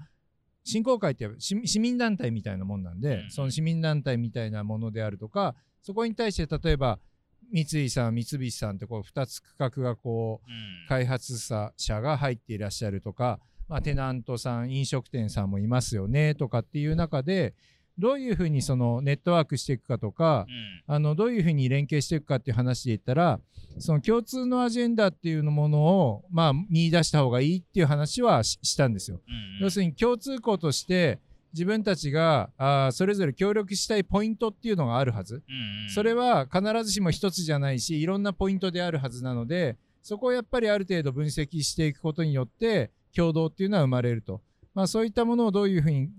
[0.64, 6.98] 振興会って市民団体みたいなもんなんで、うんうん、その市民団体みたいなものであるとかそこに対して例えば
[7.52, 11.38] 三井さん三菱さんってこう2つ区画がこう、うん、開発
[11.76, 13.38] 者が入っていらっしゃるとか、
[13.68, 17.54] まあ、テナントさん飲食店さんもいますよねとかっていう中で
[17.98, 20.46] どういうふうにそのネットワークしていくかとか、
[20.88, 23.40] うん、あのどういうふうに連携していくかっていう話で言ったら
[23.78, 29.20] その共通のアジェンダっていうものを、まあ、見出した方がいいっていう話はしたんですよ。
[29.26, 31.20] うん、要するに共通項として
[31.53, 44.42] 自分たちがあそれぞれ協力したいポイントっていうのがあるはず、うん、それは必ずしも一つじゃないしいろんなポイントであるはずなのでそこをやっぱりある程度分析していくことによって共同っていうのは生まれると。
[44.77, 46.11] まあ、そういったものをどういうふうに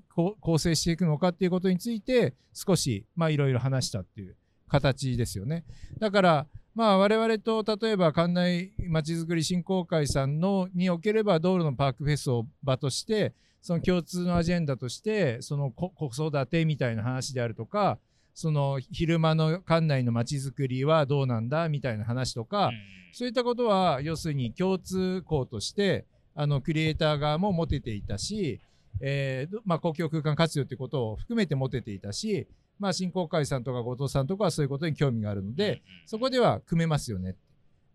[0.42, 4.36] 構成していくのかっていうことについて少しいろいろ話したっていう
[4.68, 5.64] 形ですよね。
[6.00, 18.00] だからまあ我々と例えば館内まちづくり振興会さんのにおければ道路のパークフェスを場としてその共通のアジェンダとしてその子育てみたいな話であるとか
[18.34, 22.72] その昼間の館内のまちづくりはどうなんだみたいな話とか、
[23.14, 26.06] そういったことは要するに共通項として
[26.40, 28.62] あのクリエイター側も持てていたし、
[29.02, 32.48] えーまあ、公共空間活用ということを含めて持てていたし、
[32.80, 37.36] まあ、振興会さんとか後藤さんとかはそういうことに興味があるので、そこでは組めますよね、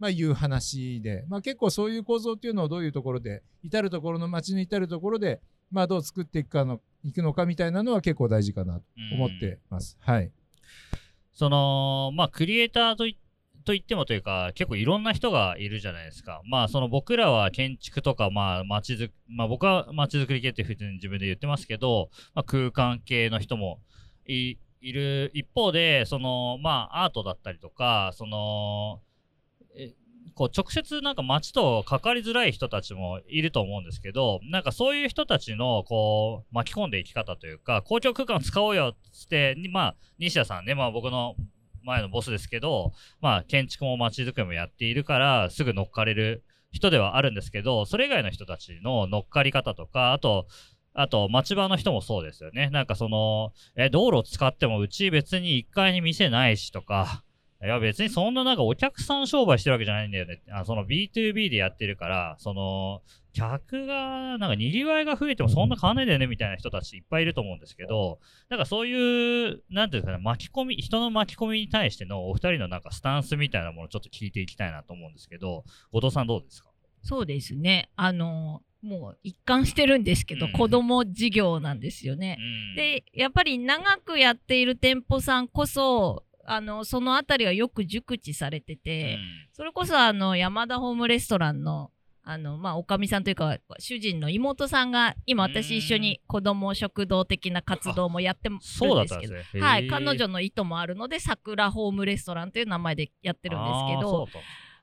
[0.01, 5.41] まあ、いう話で、まあ、結構そういう構造っていうのをどういうところで至るところの街の至るところで、
[5.71, 8.83] まあ、どう作っていくかのいくのかみたいなのは結構大事かなと
[9.15, 9.97] 思ってます。
[10.01, 10.33] はい、
[11.33, 13.17] そのまあクリエイターとい
[13.65, 16.43] と言ってもというか、結構いろんな人がいるじゃないですか。
[16.45, 23.81] まあ、その僕らは建築とか、まあ、街づまあ、僕は街づくり系っていうふうに自分で言ってますけど、まあ、空間系の人も
[24.27, 29.01] いる一方で、その、まあ、アートだったりとか、その、
[29.77, 29.93] え
[30.35, 41.37] こう直接なんか街と関わりづらい人たちもいると思うんですけど、なんかそういう人たちのこう巻き込んでいき方というか、公共空間を使おうよって、まあ、西田さんね、まあ僕の
[41.85, 50.47] 前のボスですけど、まあ、建築も街づくりもやっているから、すぐ乗っかれる人ではあるんですけど、それ以外の人たちの乗っかり方とか、あと、
[50.95, 52.69] あと、町場の人もそうですよね。
[52.71, 57.25] なんかその、え、道路を使ってもうち別に1階に店ないしとか、
[57.63, 60.43] いや別にそんななんかお客さん商売してるわけじゃないんだよね。
[60.51, 63.03] あその B2B でやってるから、その、
[63.33, 76.71] 客が、なんかにぎわいが増えてもそんな変わんないんだよねみたいな人たちいっぱいいると思うんですけど、なんかそういう、なんていうんですかね、巻き込み、人の巻き込みに対してのお二人のなんかスタンスみたいなものをちょっと聞いていきたいなと思うんですけど、後藤さんどうですか？
[77.03, 77.91] そうですね。
[77.97, 89.21] あの、もう一貫してるんですけど、うん、子供事業なんですよね、うん、で、やっぱり長くやっている店舗さんこそ、あの、そのあたりはよく熟知されてて、うん、
[89.53, 91.93] それこそあの、山田ホームレストランの、
[92.25, 104.29] あの、まあ、おかみさんというか、主人の妹さんが、今私一緒に子供食堂的な活動もやってるんですけど、ね、はい、彼女の意図もあるので、桜ホームレストランという名前でやってるんですけど、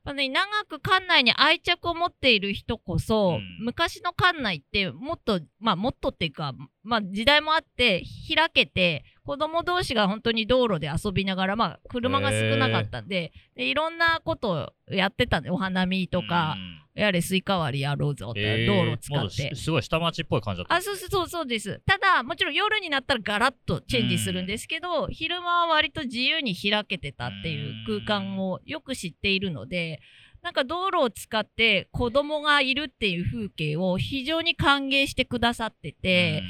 [0.04, 16.58] まあね、長く関内に愛着を持っている人こそ、うん、昔の関内ってもっと、まあもっとっていうか、まあ時代もあって開けて、子供同士が本当に道路で遊びながら、まあ車が少なかったんで、でいろんなことをやってたんで、お花見とか、
[16.96, 19.54] やれスイカ割りやろうぞって、道路使って。
[19.54, 20.74] すごい下町っぽい感じだった。
[20.74, 21.80] あ、そうそうそうです。
[21.86, 30.02] ただ、もちろん夜になったらガラッとチェンジするんですけど、昼間は割と自由に開けてたっていう空間をよく知っているので、
[30.42, 36.42] なんか道路を使って子供がいるっていう風景を非常に歓迎してくださってて、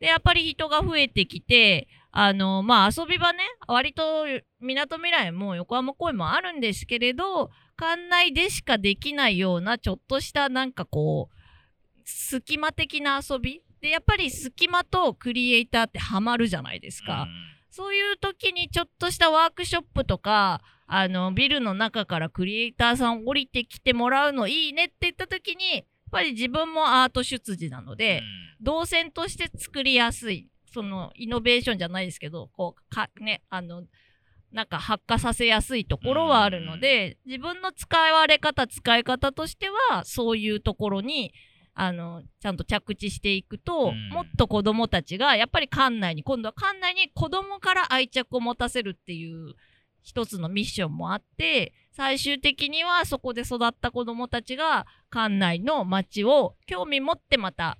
[0.00, 4.24] で、やっぱり人が増えてきて、あの、まあ遊び場ね、割と
[4.58, 17.24] 港未来も横浜公園もあるんですけれど、館内でしかできないようなちょっとしたなんかこう、隙間的な遊びで、やっぱり隙間とクリエイターってハマるじゃないですか。
[17.24, 17.28] うん、
[17.68, 28.22] そういう時にちょっとしたワークショップとか、あの、ビルの中からクリエイターさん降りてきてもらうのいいねって言った時に、やっぱり自分もアート出自なので、
[28.58, 30.48] うん、動線として作りやすい。
[30.76, 33.84] その、イノベーションじゃないですけど、こう、か、ね、あの、
[34.52, 41.32] なんか発火させやすいところはあるので、自分の使われ方、使い方としては、そういうところに、
[41.72, 49.54] あの、ちゃんと着地していくと、もっと子供たちが、やっぱり館内に、今度は館内に子供から愛着を持たせるっていう
[50.02, 57.78] 一つのミッションもあって、最終的にはそこで育った子供たちが館内の街を興味持ってまた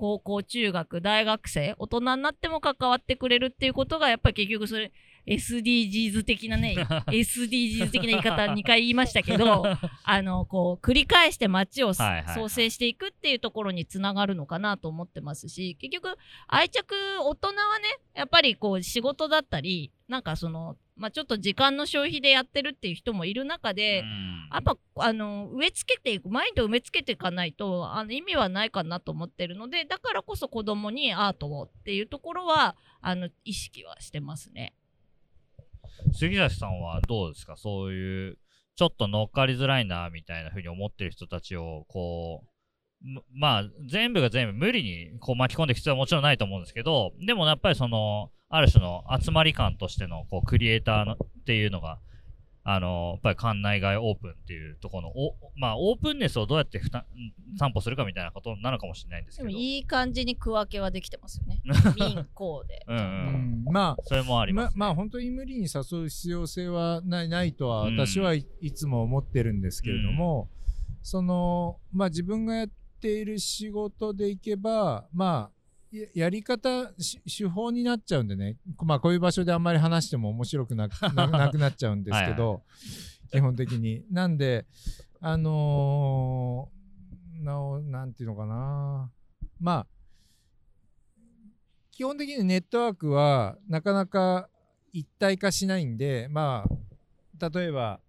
[0.00, 4.92] 高校、中学、大学生、大人になっても関わってくれるっていうことが、やっぱり結局それ、
[5.26, 6.74] SDGs 的なね、
[7.08, 9.64] SDGs 的な言い方2回言いましたけど、
[10.04, 16.16] あの、こう、繰り返して街を創生していくっていうところにつながるのかなと思ってますし、結局、
[16.48, 24.04] 愛着、大人はね、やっぱりこう、仕事だったり、なんかその、まあ、ちょっと時間の消費でやってるっていう人もいる中で、
[24.52, 34.74] やっぱ、あの、植え付けていく、マインドを埋め付けていかないと、あの、意味はないかなと思ってるので、だからこそ子供にアートをっていうところは、あの、意識はしてますね。
[36.12, 37.56] 杉崎さんはどうですか？
[37.56, 38.38] そういう、
[38.76, 51.16] ちょっと乗っかりづらいな、みたいな風に思ってる人たちを、こう、まあ、全部が全部無理にこう巻き込んでいく必要はもちろんないと思うんですけど、でもやっぱりその、ある種の集まり感としてのこうクリエイターのっ
[51.46, 52.00] ていうのが
[52.62, 57.06] あのやっぱり館内外オープンっていうところのお、まあ、オープンネスをどうやってふた
[57.58, 59.48] 散歩するかみたいなことなのかもしれないんですけど。
[59.48, 61.62] でもいい感じに区分けはできてますよね。
[61.96, 62.84] 民公で。
[62.86, 63.64] うんううん。
[63.64, 70.50] んまあそれもありま、ね、ますまあ本当に無理に誘う必要性はないないとは私はい,、いつも思ってるんですけれども、
[71.02, 72.68] そのまあ自分がやっ
[73.00, 75.59] ている仕事でいけばまあ
[75.92, 78.56] ややり方し手法になっちゃうんでね。
[78.84, 82.62] まあこういう場所であんまり話しても面白くなく なっちゃうんですけど
[83.30, 84.04] 基本的に。
[84.10, 84.66] なんで
[85.20, 89.10] あのーなおなんていうのかな。
[89.58, 89.86] まあ
[91.90, 94.48] 基本的にネットワークはなかなか
[94.92, 96.64] 一体化しないんでま
[97.40, 98.00] あ例えば、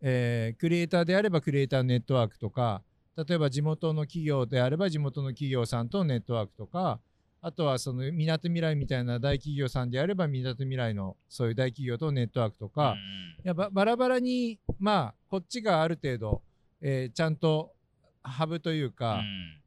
[0.00, 2.82] えークリエイターであればクリエイターネットワークとか
[3.26, 7.00] 例えば地元の企業であれば地元の企業さんとのネットワークとか
[7.40, 12.96] あとはそのみなとみらいみたいな大企業さんであればみなとみらいのそういう大企業とのネットワークとか、
[13.44, 16.42] いやばバラバラにまあこっちがある程度、
[16.80, 17.72] えーちゃんと
[18.22, 18.92] ハブといううん。
[18.92, 19.22] か、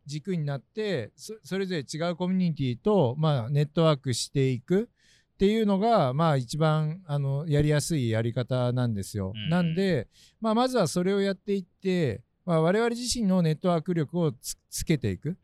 [0.06, 4.90] 軸になってそそれぞれ違うコミュニティと、まあ、ネットワークしていく
[5.34, 9.34] っていうのが、まあ、一番あのやりやすいやり方なんですよ。
[9.36, 9.50] うん。
[9.50, 10.08] なんで、
[10.40, 15.30] まあ、まずはそれをやっていって、まあ、我々自身のネットワーク力をつつけていく。
[15.30, 15.38] うん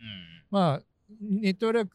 [0.49, 0.81] まあ、
[1.21, 1.91] ネットワーク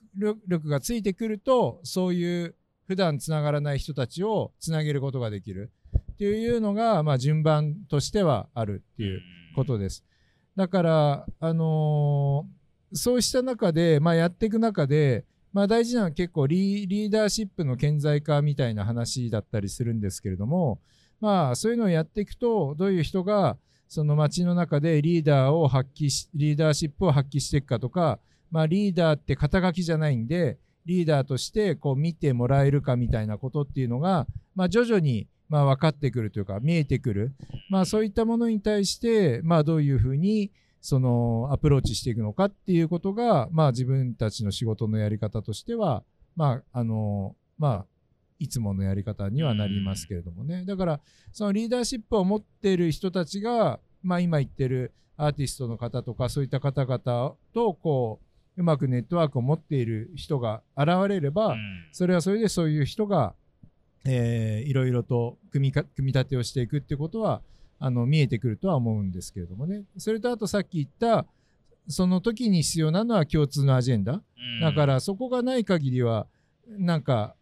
[0.47, 2.55] 力がついてくるとそういう
[2.87, 5.71] 普段つながらない人たちをつなげることができる
[6.13, 9.21] っていうのが、まあ、順番としてはあるっていう
[9.55, 10.05] ことです。
[10.57, 12.63] だから、あのー
[12.95, 20.81] そうした中で、まあ、やっていく中で、まあ、大事なのは結構リリーダーシップの顕在化みたいな話だったりするんですけれども、
[21.21, 23.57] まあ、そういうのをやっていくとどういう人が
[23.93, 28.21] その街の中でリーダーを発揮しリーダーシップを発揮していくかとか、
[28.51, 37.35] まあ、リーダーって肩書きじゃないんでリーダーとしてこう見てもらえるかみたいなことっていうのが、まあ、徐々にまあ分かってくるというか見えてくる、
[37.69, 46.03] まあ、そういったものに対して、まあ、どういうふうにそのアプローチしていくのかっていうことが、まあ、自分たちの仕事のやり方としては、
[46.35, 47.87] まああのまあ、
[48.43, 51.01] いつものやり方にはなりますけれどもね、だから
[51.33, 58.21] そのリーダーシップを持っている人たちが、まあ、今言ってるアーティストの方とかそういった方々とこ
[58.57, 61.59] ううまくネットワークを持っている人が現れれば、うん。
[61.93, 63.35] それはそれでそういう人が、
[64.05, 67.41] えーいろいろと組みか組み立てをしていくってことは
[67.79, 69.85] あの見えてくるとは思うんですけれどもね。
[69.97, 71.27] それとあとさっき言った
[71.89, 74.15] その時に必要なのは共通のアジェンダ。
[74.15, 74.21] う
[74.59, 74.61] ん。
[74.61, 76.27] だからそこがない限りは
[76.69, 77.35] なんか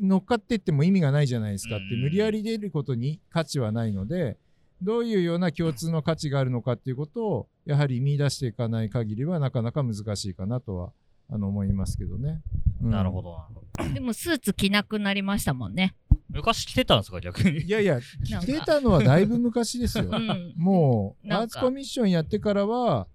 [0.00, 4.38] 乗っかっていっても意味がないじゃないですかってうん無理やり出ることに価値はないので
[4.80, 10.92] どういうような共通の価値があるのかっていうことをやはり見出していかない限りはなかなか難しいかなとは
[11.30, 12.42] あの思いますけどね。
[12.82, 13.38] うんなるほど
[13.78, 15.94] なでもスーツ着なくなりましたもんね。
[16.28, 17.60] 昔着てたんですか逆に？
[17.60, 20.18] いやいや、着てたのはだいぶ昔ですよう。
[20.18, 20.54] ん。
[20.56, 23.06] もう、アーツコミッションやってからは、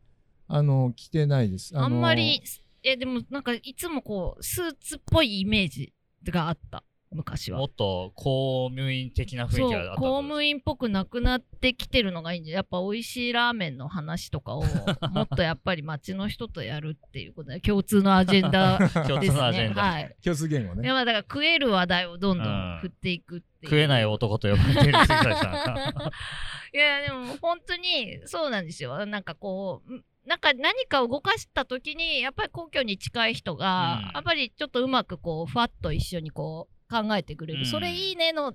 [0.47, 1.73] あの、着てないです。
[1.73, 2.41] のあんまり、
[2.83, 5.93] え、でもなんかいつもこう、スーツっぽいイメージ
[6.31, 6.83] があった。
[7.11, 7.65] 昔はも。
[7.65, 14.63] っと公務員的な雰囲気があった公務員っぽくなくなってきてるのがいいんじゃやっぱ美味しいラーメンの話とかを
[15.11, 19.35] もっとやっぱり街の人とやるっていうことで共通のアジェンダ共ですね。
[19.35, 20.15] 通のアジェンダ、はい。
[20.23, 20.81] 共通言語ね。
[20.81, 23.69] でもだから食える話題をどんどうんん振っていくっていう。
[23.69, 26.11] 食えない男と呼ばれてる杉崎さんが
[26.73, 34.11] いやでも本当にそうなんですよなんかこうんなんか何かを動かした時にやっぱり皇居に近い人が、うん。
[34.13, 37.65] やっぱりちょっとうまくこうふわっと一緒にこう考えてくれる、うん。
[37.65, 38.53] それいいねの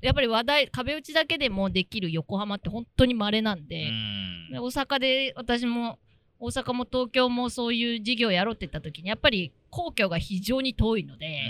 [0.00, 4.52] やっぱり話題壁打ちだけでもできる横浜って本当に稀なんうで,、ん。
[4.52, 5.98] で大阪で私も
[6.38, 11.42] 大阪も東京もそういう事業やろうって言った時にやっぱり皇居が非常に遠いので、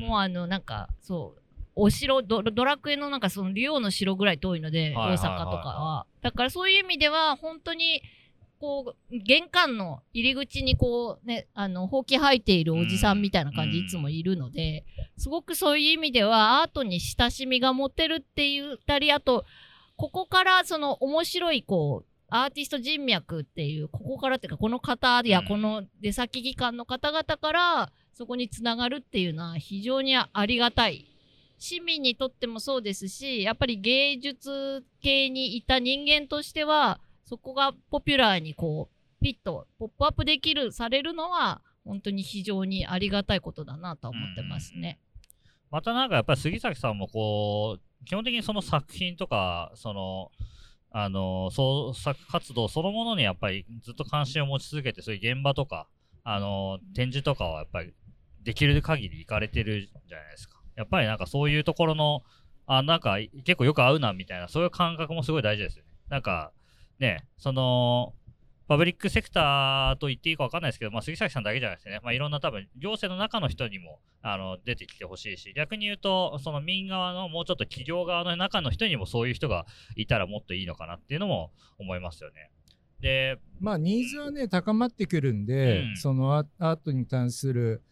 [0.00, 1.42] もうあのなんかそう
[1.74, 6.06] お城ドドラクエのなんかその竜王の城ぐらい遠いので、大阪とかは。
[6.22, 8.00] だからそういう意味では本当に
[8.60, 14.84] こう玄関の入り口にこうねあのほうき履いているおじさんみたいな感じうんいつもいるので、
[15.18, 19.44] すごくそういう意味ではアートに親しみが持てるって言ったりあと
[19.96, 25.46] ここからその面白いこうアーティスト人脈っていうここからっていうかこの方やうん。
[25.46, 31.06] この出先機関の方々からそこにつながるっていうのは非常にありがたい。
[31.58, 44.98] 市民にとってもそうですしやっぱり芸術系にいた人間としてはそこがポピュラーにこうピッとポップアップできるされるのは本当に非常にありがたいことだなと思ってますね。
[45.70, 50.30] またなんかやっぱり杉崎さんもこう基本的にその作品とかその
[50.90, 55.88] あの創作活動そのものにやっぱりずっと関心を持ち続けてそういう現場とか
[56.24, 57.92] あの展示とかはやっぱり
[58.42, 62.22] できる限り行かれてるじゃないですかやっぱりなんかそういうところの
[62.66, 65.90] あ、なんか結構よく合うなみたいな、そういう感覚もすごい大事ですよね。
[66.08, 66.52] なんか、
[66.98, 68.14] ね、その、
[68.68, 82.50] パブリックセクターと言っていいか分かんないですけど、まあ、杉崎さんだけじゃなくてね、まあ、いろんな多分、行政の中の人にもあの出てきてほしいし、逆に言うと、その民側のもうちょっと企業側の中の人にもそういう人がいたらもっといいのかなっていうのも思いますよね。
[83.00, 87.82] で、まあ、ニーズはね、高まってくるんで、うんそのアアートに関する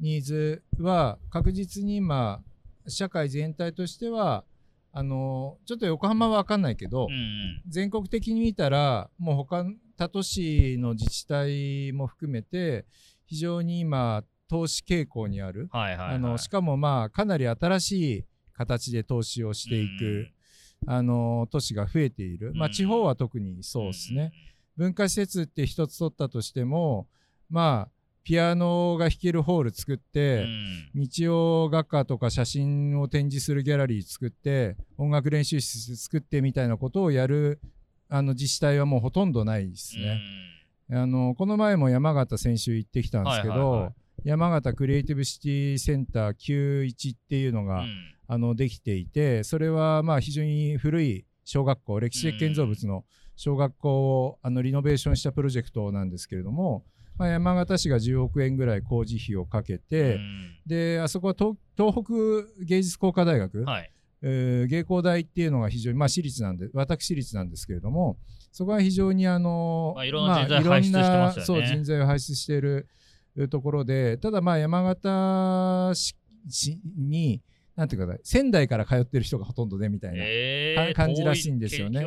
[0.00, 2.42] ニーズは確実に今、
[2.88, 4.44] 社会全体としては、
[4.96, 9.66] あのちょっと横浜は分かんないけど、うんうん、全国的に見たらもう他
[9.96, 12.86] 他都市の自治体も含めて
[13.26, 16.14] 非常に今投資傾向にある、はいはい、はい。
[16.14, 20.28] あのしかもまあかなり新しい形で投資をしていく、
[20.86, 22.72] あの都市が増えている、まあ、うん。
[22.72, 24.32] 地方は特にそうですね、
[24.76, 27.08] 文化施設って一つ取ったとしても
[27.50, 30.00] まあピアノが弾けるホール作っうん。
[30.12, 37.60] て、うん日曜画家とか写真を展示するギャラリー作って音楽練習室作ってみたいなことをやる
[38.08, 40.20] あの自治体はもうほとんどないですね。
[40.90, 43.94] あのこの前も山形先週行ってきたんですけど、はいはいはい
[44.24, 46.34] 山形クリエイティブシティセンター
[46.88, 47.94] 91っていうのが、うんうん
[48.26, 53.04] あのできていてそれはまあ非常に古い小学校歴史的建造物の
[53.36, 56.84] 小学校をあのリノベーションしたプロジェクトなんですけれども、
[57.16, 60.20] まあ、山形市が10億円ぐらい工事費をかけて、
[60.66, 63.90] であそこは東東北芸術工科大学、うんはい。
[64.22, 68.16] えー芸工大っていうのが非常に、まあ、私立なんで私立なんですけれども
[68.52, 72.88] そこは非常にあの、まあいろんな人材輩出してそう人材を輩出している
[73.50, 76.16] ところでただまあ山形市
[76.48, 77.42] 市に
[77.76, 82.06] なんていうかな仙台から通ってる人がほとんどでみたいな、えー、か感じらしいんですよね。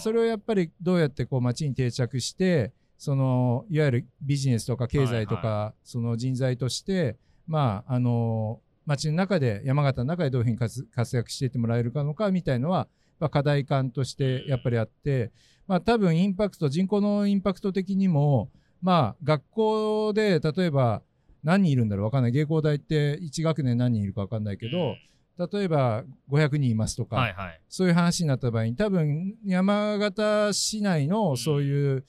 [0.00, 2.72] それをやっぱりどうやってこう街に定着して
[3.04, 12.88] そのいわゆるビジネスとか経済とか、はその人材としてまああの街の中で山形の中でどういうふうに活活躍していってもらえるかのかみたいのは、
[13.20, 15.32] まあ、課題感としてやっぱりあって、
[15.66, 18.48] まあ、多分インパクト人口のインパクト的にも
[18.80, 21.02] まあ学校で例えば
[21.42, 22.32] 何人いるんだろう分かんない。
[22.32, 24.96] 芸工大って1学年何人いるか分かんないけど、
[25.36, 27.60] 例えば500人いますとか、はいはい。
[27.68, 32.04] そういう話になった場合に多分山形市内のそういう、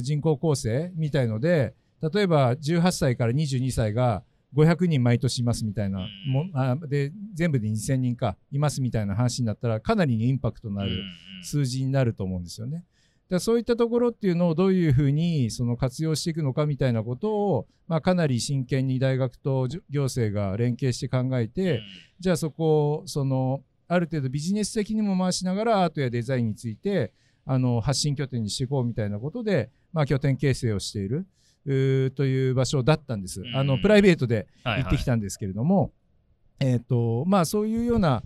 [0.00, 4.22] 人口構成みたいので例えば18歳から22歳が
[4.54, 6.32] 500人毎年いますみたいなうん。
[6.32, 11.02] もあで全部で2000人かいますみたいな話になったらかなりのインパクトのある
[11.42, 12.84] 数字になると思うんですよね。
[13.28, 21.80] だそういったところっていうのをどういうふうにその活用していくのかみたいなことを、まあ、かなり真剣に大学と行政が連携して考えて、
[22.18, 27.12] じゃあそこをそのある程度ビジネス的にも回しながらアートやデザインについて
[27.46, 31.26] あの発信拠点にしていこうみたいなことで、まあ、拠点形成をしている
[31.64, 33.40] という場所だったんです。
[33.42, 35.92] うんあのプライベートではい行ってきたんですけれども、
[36.60, 38.22] えーとまあ、そういうような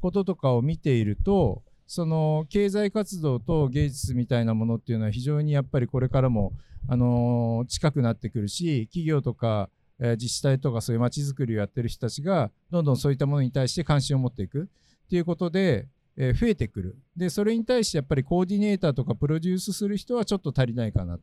[0.00, 6.52] こととかを見ているとその経済活動と芸術みたいなものっていうのは非常にやっぱりこれからも、
[6.88, 14.68] あのー近くなってくるし企業とか、えー自治体とかそういう街づくりをやってる人たちがどんどんそういったものに対して関心を持っていく
[15.06, 15.86] っていうことで、
[16.16, 21.22] えー増えてくるでそれに対してやっぱりコーディネーターとかプロデュースする人はちょっと足りないかなと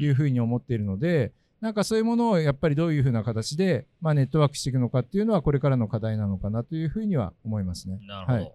[0.00, 7.98] いうふうに思っているので、なんかそういうものをやっぱりどういうふうな形で、まあ、ネットワークしていくのかっていうのはこれからの課題なのかなというふうには思いますね。
[8.06, 8.38] なるほど。
[8.38, 8.52] はい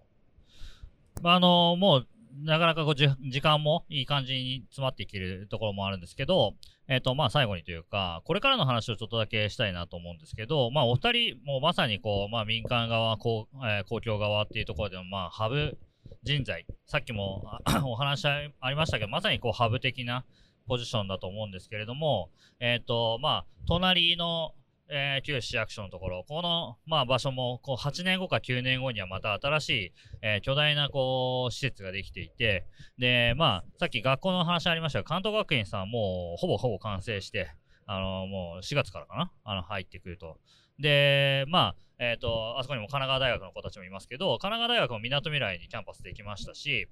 [1.20, 6.54] まあ、あのもう、なかなかこうじ時間もいい感じに詰まっていけるところもあるんですけど、
[6.88, 15.78] えっ、と、まあ、最後にというか、これからの話をちょっとだけしたいなと思うんですけど、まあ、お二人、もまさにこう、まあ、民間側、公,、えー公共側っていうところでも、まあ、ハブ
[16.22, 17.44] 人材、さっきも
[17.84, 20.24] お話ありましたけど、まさにこう、ハブ的な
[20.66, 22.30] ポジションだと思うんですけれども、
[22.60, 24.54] えっ、と、まあ、隣の、
[24.94, 32.66] えー旧市役所のところ、この、まあ、場所もこう8年後か9年後にはまた新しい、えー巨大なこう施設ができていて、
[32.98, 37.50] で、まあ、さっき学校の話ありましたが、関東学院さんもうほぼほぼ完成して、
[37.86, 40.38] あのもう4月からかな、あの入ってくると。
[40.78, 46.88] で、まあ、えっ、と、あそこにも神奈川大学の子たちもいますけど、神奈川大学もみなとみらいにキャンパスできましたし、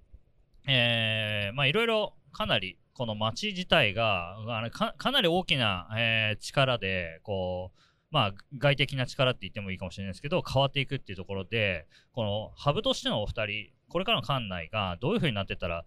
[0.66, 7.80] えーまあいろいろかなりこの街自体があのかかなり大きな、えー力でこう
[8.10, 15.84] まあ外的な力って言ってもいいかもしれないですけど変わっていくっていうところでこのハブとしてのお二人これからの館内がどういうふうになってったら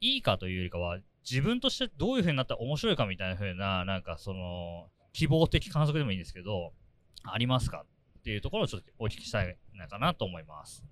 [0.00, 0.98] いいかというよりかは
[1.28, 6.72] 自分としてどういうふうになったら面白いかみたいな風ななんかその希望的観測でもいいんですけど
[7.24, 7.84] ありますか
[8.18, 10.84] っていうところをちょっとお聞きしたいのかなと思います。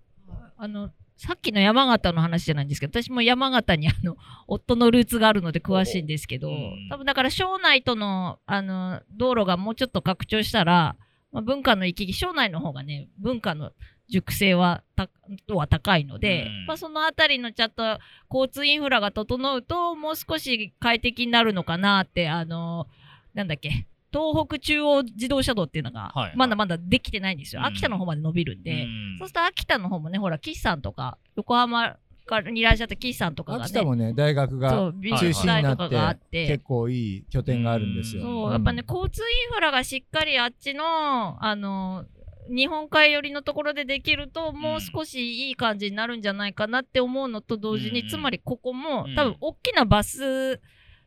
[0.57, 4.16] あのさっきの山形の話じゃないんですけど私も山形にあの
[4.47, 6.89] 夫のルーツがあるので詳しいんですけど、うん。
[6.91, 10.97] 多分だから庄内とのあの道路がもうちょっと拡張したら、
[11.33, 13.72] まあ、文化の行き来庄内の方がね文化の
[14.09, 15.11] 熟成はた
[15.49, 16.66] は高いので、うん。
[16.66, 17.99] まあ、そのあたりのちゃんと
[18.33, 22.87] 交通インフラが整うともう少し快適になるのかなってあの
[23.35, 26.32] なんだっけ東北中央自動車道っていうのがはいはい。
[26.36, 27.66] まだまだできてないんですよ、うん。
[27.66, 29.16] 秋田の方まで伸びるんで、うん。
[29.18, 31.96] そうすると秋田の方もねほら岸さんとか横浜
[32.26, 38.22] からにいらっしゃった岸さんとかがね秋田もね大学そが中心になって結構いい拠点があるんですよ。
[38.22, 42.04] そう、やっぱね、交通インフラがしっかりあっちの、あの、
[42.48, 48.09] 日本海寄りのところでできると、もう少しいい感じになるんじゃないかなって思うのと同時に、うん。
[48.09, 49.14] つまりここも、うん。
[49.14, 50.61] 多分大きなバス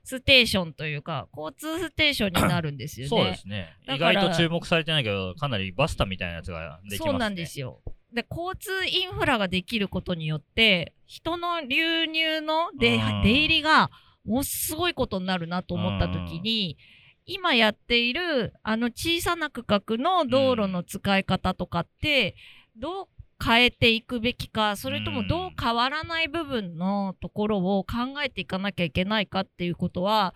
[0.04, 3.10] ステーションというか、交通ステーションになるんですよね。
[3.10, 3.76] そうですね。
[3.88, 7.12] 意外と注目されてないけど、かなりバスタみたいなやつができますね。
[7.12, 7.82] そうなんですよ。
[8.14, 13.90] で交通インフラができることによって人の流入の出入りが
[14.26, 16.78] ものすごいことになるなと思った時に
[17.26, 22.36] 今やっているあの小さな区画の道路の使い方とかって
[22.76, 23.08] どう
[23.44, 30.36] 変えていくべきかそれともどう変わらない部分のところを考えていかなきゃいけないかっていうことは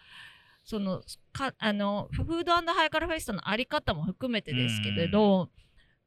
[0.65, 1.01] その
[1.31, 5.49] かあのフードハイカラフェスタのあり方も含めてですけれど、やっ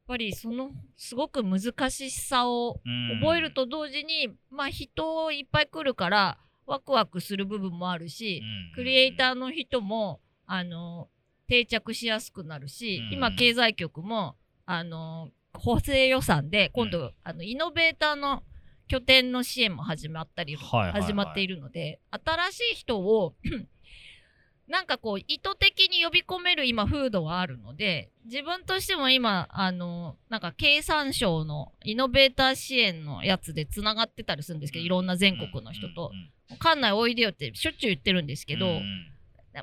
[0.05, 3.19] ぱりそのすごく難しさをうん。
[3.21, 8.43] 覚えると同時に、まあ人いっぱい来るからワクワクする部分もあるし、
[8.75, 11.07] クリエイターの人もあの
[11.47, 13.13] 定着しやすくなるし、うん。
[13.13, 14.35] 今経済局も
[14.65, 18.43] あの補正予算で今度、あのイノベーターの
[18.87, 23.35] 拠点の支援も始まったり、始まっているので新しい人を
[24.67, 36.11] なんかこう意図的に呼び込める今風土はあるので自分としても今あのなんか経産省のイノベーター支援のやつでつながってたりするんですけど、いろんな全国の人と、
[36.59, 38.79] 館内おいでよってしょっちゅう言ってるんですけど、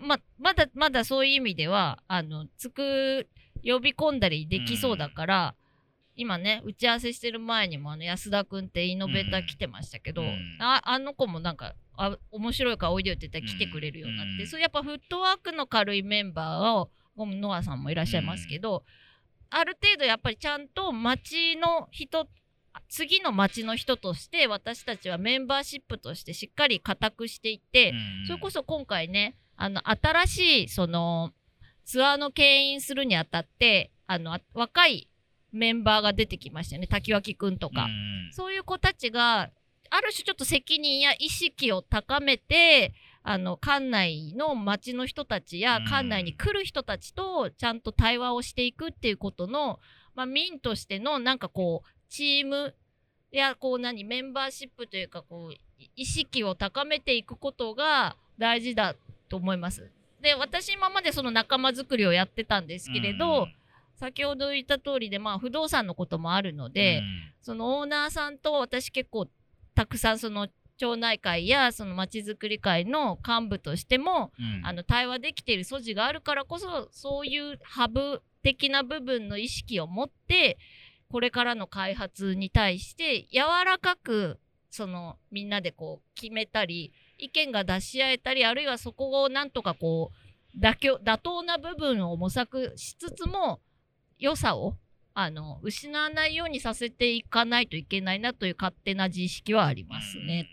[0.02, 3.28] ままだまだそういう意味ではあのつく
[3.64, 5.54] 呼び込んだりできそうだから、
[6.16, 18.82] 今ね打ち合わせしてる前にもあの安田君ってイノベーター来てましたけど、うんああの子もなんかあ面白いからおいでよって言ったら来てくれるようになって、うんそうやっぱフットワークの軽いメンバーをノアさんもいらっしゃいますけど、
[19.50, 22.26] ある程度やっぱりちゃんと町の人
[22.88, 27.92] 次の町の人として私たちはメンバーシップとしてしっかり固くしていって、
[28.26, 31.32] それこそ今回ねあの新しいその
[31.84, 35.08] ツアーの牽引するにあたってあのあ若い
[35.52, 36.86] メンバーが出てきましたよね。
[36.86, 37.88] 滝脇くんとか、
[38.32, 39.50] そういう子たちが
[39.90, 42.92] ある種ちょっと責任や意識を高めて
[43.22, 45.84] あの館内の町の人たちやうん。
[45.84, 49.80] 館内に来る人たちとちゃんと対話をしていくっていうことの、
[50.14, 52.74] まあ、民としてのなんかこうチーム
[53.32, 55.60] やこう何メンバーシップというかこうい
[55.96, 58.94] 意識を高めていくことが大事だ
[59.28, 59.90] と思います。
[60.20, 63.48] で私今までその仲間づくりをやってたんですけれど、
[63.96, 67.02] 先ほど言った通りでまあ不動産のこともあるので、
[67.40, 69.26] そのオーナーさんと私結構
[69.74, 74.32] たくさんその町内会やそのまちづくり会の幹部としても、
[74.64, 80.58] あの対話できている素地があるからこそそういうハブ的な部分の意識を持って
[81.08, 84.38] これからの開発に対して柔らかく
[84.70, 90.12] そのみんなでこう決めたり意見が出し合えたりあるいはそこをなんとかこ
[90.54, 93.60] う妥協妥当な部分を模索しつつも
[94.18, 94.76] 良さを
[95.14, 100.46] あの失わないようにさせていかないといけないなという勝手な自意識はありますね。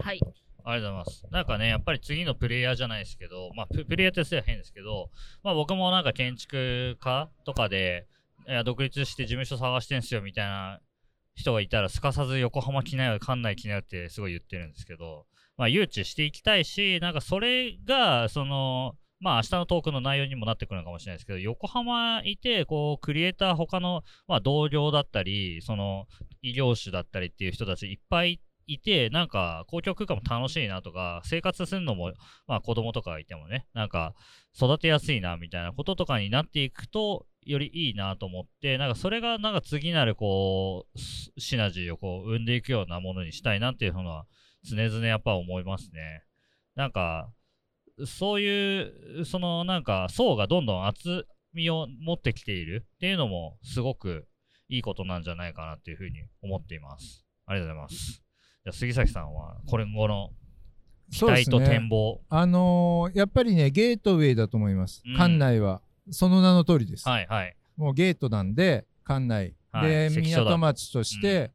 [0.00, 0.20] はい。
[0.64, 1.26] ありがとうございます。
[1.30, 5.10] なんかね、やっぱり次のプレイヤーじゃないですけど、まあ、ププレイヤーってすれば変ですけど、
[5.42, 8.06] まあ僕もなんか建築家とかで、
[8.48, 10.80] いや独立して事務所探してんすよみたいな
[11.34, 15.26] 人がいたら、すかさず横浜来なよ、館内来なよってすごい言ってるんですけど、
[15.56, 26.06] まあ誘致していきたいし、なんかそれが、その、まあ明日のトークの内容にもなってくるのかもしれないですけど、横浜いて、こう、クリエイター、他の、まあ同僚だったり、その、
[26.42, 32.12] 異業種だったりっていう人たちいっぱいいて、なんか公共空間も楽しいなとか、生活するのも、
[32.46, 34.14] まあ子供とかいてもね、なんか
[34.56, 44.26] 育てやすいなみたいなこととかになっていくと、よりいいなと思って、なんかそれがなんか次なるこう、シシナジーをこう生んでいくようなものにしたいなっていうのは
[44.64, 46.22] 常々やっぱ思いますね。
[46.74, 47.30] なんか、
[48.06, 54.26] そういう、そのなんか層がどんどん厚みを持ってきているっていうのもすごく
[54.68, 57.24] いいことなんじゃないかなっていうふうに思っています。
[57.46, 58.22] ありがとうございます。
[58.64, 60.30] じゃあ杉崎さんはこれ後の
[61.10, 61.88] 期待と展ね。
[61.90, 62.20] 望。
[62.28, 67.56] あのーやっぱりねゲートウェイだと思います、うん館内はその名の通りです、はいはい。
[67.76, 71.52] もうゲートなんで館内、はいで港町として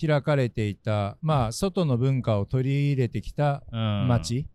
[0.00, 4.46] 開かれていた、まあ外の文化を取り入れてきたうん、町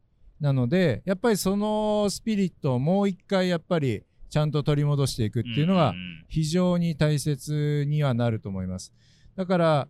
[0.43, 5.93] なので、やっぱりそのスピリットをもう一回やっぱりちゃんと取り戻していくっていうのが
[6.27, 8.91] 非常に大切にはなると思います。
[9.37, 9.87] だから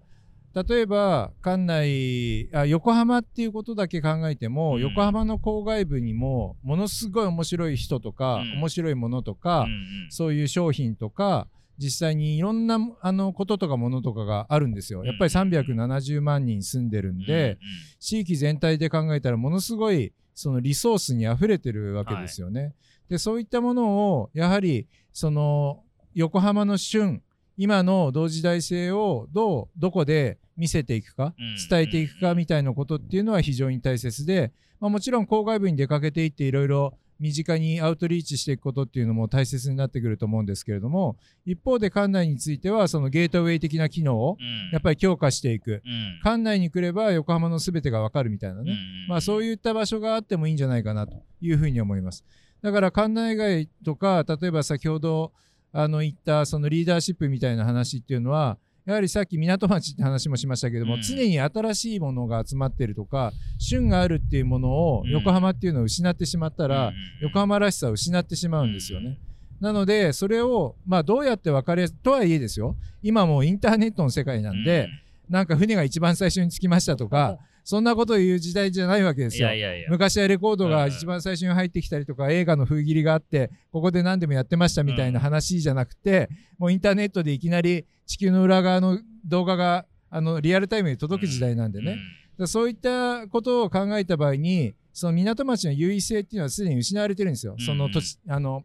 [0.54, 9.78] 例えば館内あ横浜っていうことだけ考えても、うん、横浜の郊外部にもものすごい面白い人とか、うん、面白いものとか、うんうん、
[10.12, 11.48] そういう商品とか
[11.80, 15.04] 実際にいろんなあのこととかものとかがあるんですよ。
[15.04, 17.58] やっぱり370万人住んでるんで、
[18.00, 22.62] 地域全体で考えたらものすごいそのリソースに溢れてるわけですよね。
[22.62, 22.74] はい、
[23.10, 27.22] でそういったものをやはりその横浜の旬
[27.58, 31.34] 今の同時代性をどうどこで見せていくか、
[31.70, 41.16] 伝えていくかみたいなことっていうのは非常に大切で、まあ、もちろん郊外部に出かけていっていろいろ身近にアウトリーチしていくことっていうのも大切になってくると思うんですけれども
[41.46, 44.36] 一方で館内についてはそのゲートウェイ的な機能を
[44.74, 52.26] やっぱり強化していく、うん、館内に来れば横浜の全てが分かるみたいなね、うん、まあ、そういった場所があってもいいんじゃないかなというふうに思います。
[52.62, 55.32] だから館内外とか例えば先ほど
[55.72, 69.18] あの言ったそのリーダーシップみたいな話っていうのはやはりさっき港町って話もしましたけども、うん、常に新しいものが集まってるとか旬があるっていうものを横浜っていうのを失ってしまったら、うん、横浜らしさを失ってしまうんですよね。
[69.62, 72.76] なのでそれをまあどうやって分かりやすとはいえですよ。
[73.02, 74.90] 今もうインターネットの世界なんで、
[75.30, 79.54] なんか船が一番最初に着きましたとかそんなことを言う時代じゃないわけですよ。
[79.54, 91.98] いやいや昔はレコードが一番最初に入ってきたりとか、映画の封切りがあって、ここで何でもやってましたみたいな話じゃなくて、もうインターネットでいきなり地球の裏側の動画があのリアルタイムに届く時代なんでね。
[92.46, 97.56] そういったことを考えた場合に、その港町の優位性っていうのはすでに失われてるんですよ。
[97.60, 98.64] その土地、あの、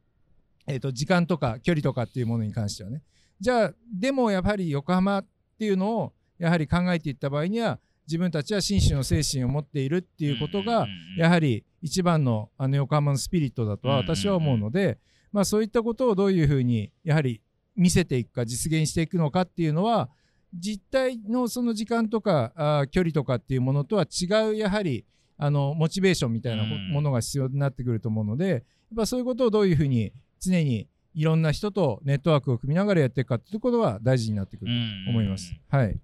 [0.66, 3.02] えっ、ー、と、時間とか距離とかっていうものに関してはね。
[3.40, 5.26] じゃあ、でもやっぱり横浜っ
[5.58, 7.78] ていうのをやはり考えていった場合には、
[8.08, 10.86] 自分たちは紳士の精神を持っているっていうことが、
[11.18, 14.98] やはり一番のあの横浜のスピリットだとは私は思うので、
[15.30, 17.42] まあ、そういったことをどういうふうにやはり
[17.76, 20.08] 見せていくか実現していくのかっていうのは
[20.54, 25.04] 実態のその時間とかあ距離とかっていうものとは違うやはり
[25.36, 28.62] あのモチベーションみたいなものが必要になってくると思うのでやっ
[28.96, 34.72] ぱそういうことをどういうふうに常にいろんな人とネットワークを組みながらやっていくかっていうことは大事になってくる
[35.04, 35.52] と思います。
[35.68, 35.98] はい。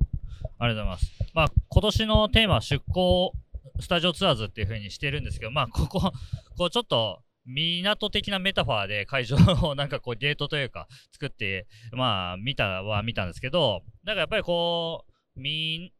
[0.58, 1.12] ありがとうございます。
[1.34, 3.32] まあ、今年のテーマは出向
[3.80, 6.12] スタジオツアーズっていう風にしてるんですけど、まあ、ここ、
[6.56, 15.04] こうちょっと、港的なメタファーで会場をなんかこうゲートというか作って、まあ見たは見たんですけど、なんかやっぱりこ
[15.36, 15.92] う、み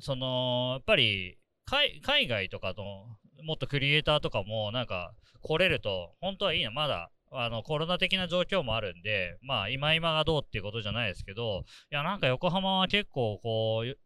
[0.00, 1.38] その、やっぱり
[2.02, 2.84] 海外とかの
[3.44, 13.98] もっとクリエイターとかもなんか来れると本当はいいな、まだあの、コロナ的な状況もあるんで、まあ、今今がどうっていうことじゃないですけど、いや、なんか横浜は結構、こう、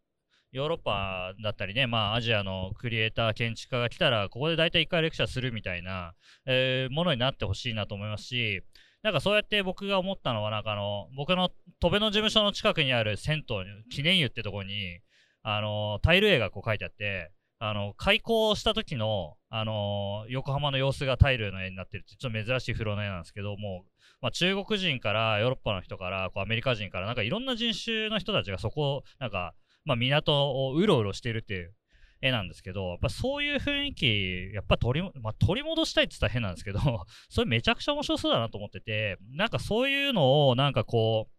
[0.53, 6.15] ヨーロッパだったりね、まあ、アジアのクリエイター、建築家が来たら、ここで大体1回レクチャーするみたいな、
[6.47, 8.63] えー、ものになってほしいなと思いますし、
[9.03, 11.51] なんかそうやって僕が思ったのは、なんかあの、僕の
[11.81, 15.01] 戸辺の事務所の近くにある銭湯、記念湯ってとこに、
[15.43, 23.91] あの、タイル絵がこう書いてあって、あの、開校した時の、あのー、横浜の様子がタイルの絵になってるって、ちょっと珍しい風呂の絵なんですけど、もう、
[24.21, 29.55] まあ、中国人からヨーロッパの人から、こうアメリカ人から、なんかいろんな人種の人たちがそこを、なんか、
[29.85, 31.75] まあ、港をうろうろしているっていう
[32.21, 36.81] 絵なんですけど、やっぱそういう雰囲気、やっぱ取り、まあ、取り戻したいって言ったら変なんですけど、
[37.31, 41.33] それめちゃくちゃ面白そうだなと思ってて、なんかそういうのを、なんかこう、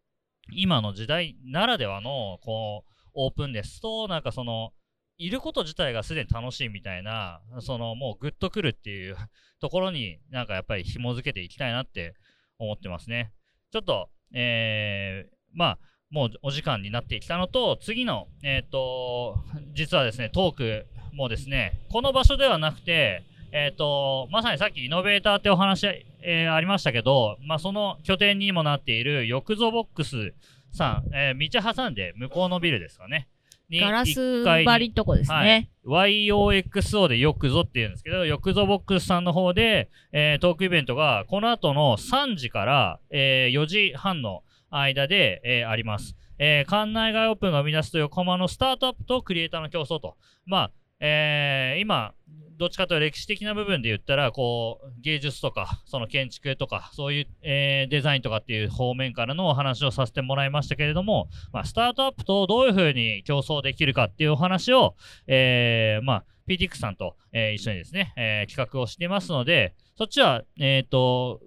[0.51, 4.72] 今の時代ならではの、こう、オープンですと、なんかその、
[5.18, 9.15] いること自体がすでに楽しいみたいな、そのもうグッとくるっていう
[9.59, 12.15] ところになんかやっぱり紐づけていきたいなって
[12.59, 13.32] 思ってますね。
[13.72, 19.43] ちょっと、えー、まあ、もうお時間になってきたのと、次の、えっ、ー、と、
[19.74, 25.88] 実はですね、トークもですね、この場所ではなくて、えっ、ー、と、まさにさっきイノベーターってお話、
[26.22, 30.34] えー、ありましたけど、まあ、その拠点にもなっているよくぞボックス
[30.72, 33.28] さん、え、道挟んで向こうのビルですかね。
[33.72, 35.70] ガラス張りとこですね。
[35.86, 46.15] はい、YOXO でよくぞって言うんですけど、よくぞボックスさんの方で、えー、トークイベントがこの後の3時から、えー、4時半の間で、えー、あります。
[46.39, 50.15] えー、館内外オープンが生み出すと横浜のスタートアップとクリエイターの競争と。
[50.45, 52.13] まあ、えー、今、
[52.58, 64.95] どっちかというと歴史的な部分で言ったら、こう、芸術とか、その建築とか、そういう、えー、デザインとかっていう方面からのお話をさせてもらいましたけれども、まあ、スタートアップとどういうふうに競争できるかっていうお話を、
[65.28, 71.41] えー、まあ、PTX さんと、えー、一緒にですね、えー、企画をしていますので、そっちは、えっ、ー、と、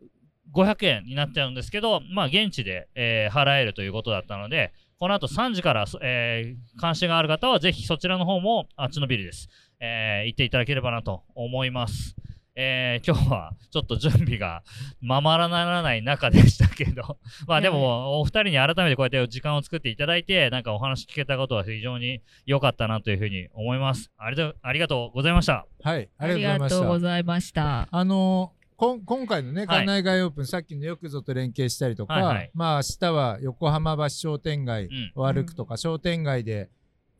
[0.54, 9.48] 500円になっちゃうんですけど、まあ、現地で、えー、払えるということだったので、この後3時から、えー、監視がある方は、ぜひそちらの方も、あっちのビルです。
[9.80, 12.14] えー、行っていただければなと思います。
[12.54, 14.62] えー今日はちょっと準備が
[15.00, 17.18] ままらならない中でしたけど、
[17.48, 24.10] まあでも、お二人に改めてこうやって時間を作っていただいて、なんかお話聞けたことは非常に良かったなというふうに思います。
[24.18, 25.66] ありがとうありがとうございました。
[25.82, 27.88] はい、あありりがとうごがざいました。
[27.90, 35.12] あのこん今回のね、はい館内外オープン、さっきのよくぞと連携したりとか、はいはいまあ明日は横浜橋商店街うん。
[35.14, 36.68] を歩くとか、商店街で、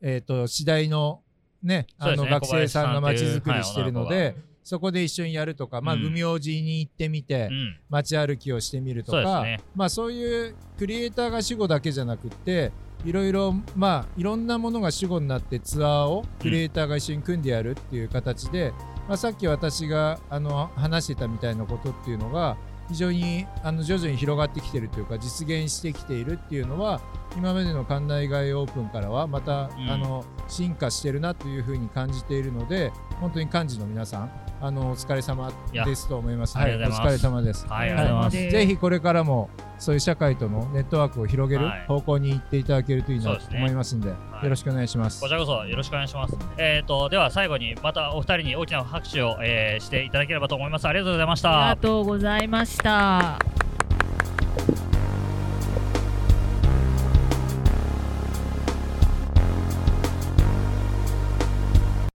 [0.03, 1.23] えっ、と、次第の
[1.63, 6.03] ね、あの学生さんが街づくりしてるので、そこで一緒にやるとか、まあ、うん。
[6.05, 7.77] 組王子に行ってみて、うん。
[7.89, 9.61] 街歩きをしてみるとか、ね。
[9.75, 12.73] まあそういうクリエイターが主語だけじゃなくって
[13.05, 18.73] いろいろまあいろんなものが主語になってツアーをクリエイターが一緒に組んでやるっていう形で、
[19.09, 22.57] まあ、さっき私があの話してたみたいなことっていうのが
[22.89, 27.01] 非常にあの徐々に広がってきてるというか実現してきているっていうのは
[27.37, 36.59] 今までの館内外オープンからはまた、うんあの進化してるなというふうに感じているので本当に幹事の皆さんあのお疲れ様ですと思います。
[36.59, 37.67] いやありがとうございますお疲れ様です。
[37.69, 38.51] はい、ありがとうございます。
[38.51, 45.29] ぜひこれからもそういう社会とのネットワークを広げるはい方向に行っていただけるといいなと思いますんで、よろしくお願いしますこ。
[45.29, 46.37] ちらこそよろしくお願いします。
[46.59, 50.89] えっ、と、では最後にまたお二人に大きな拍手を、えーしていただければと思います。
[50.89, 51.83] ありがとうございましたありが。
[51.89, 53.70] とうございました。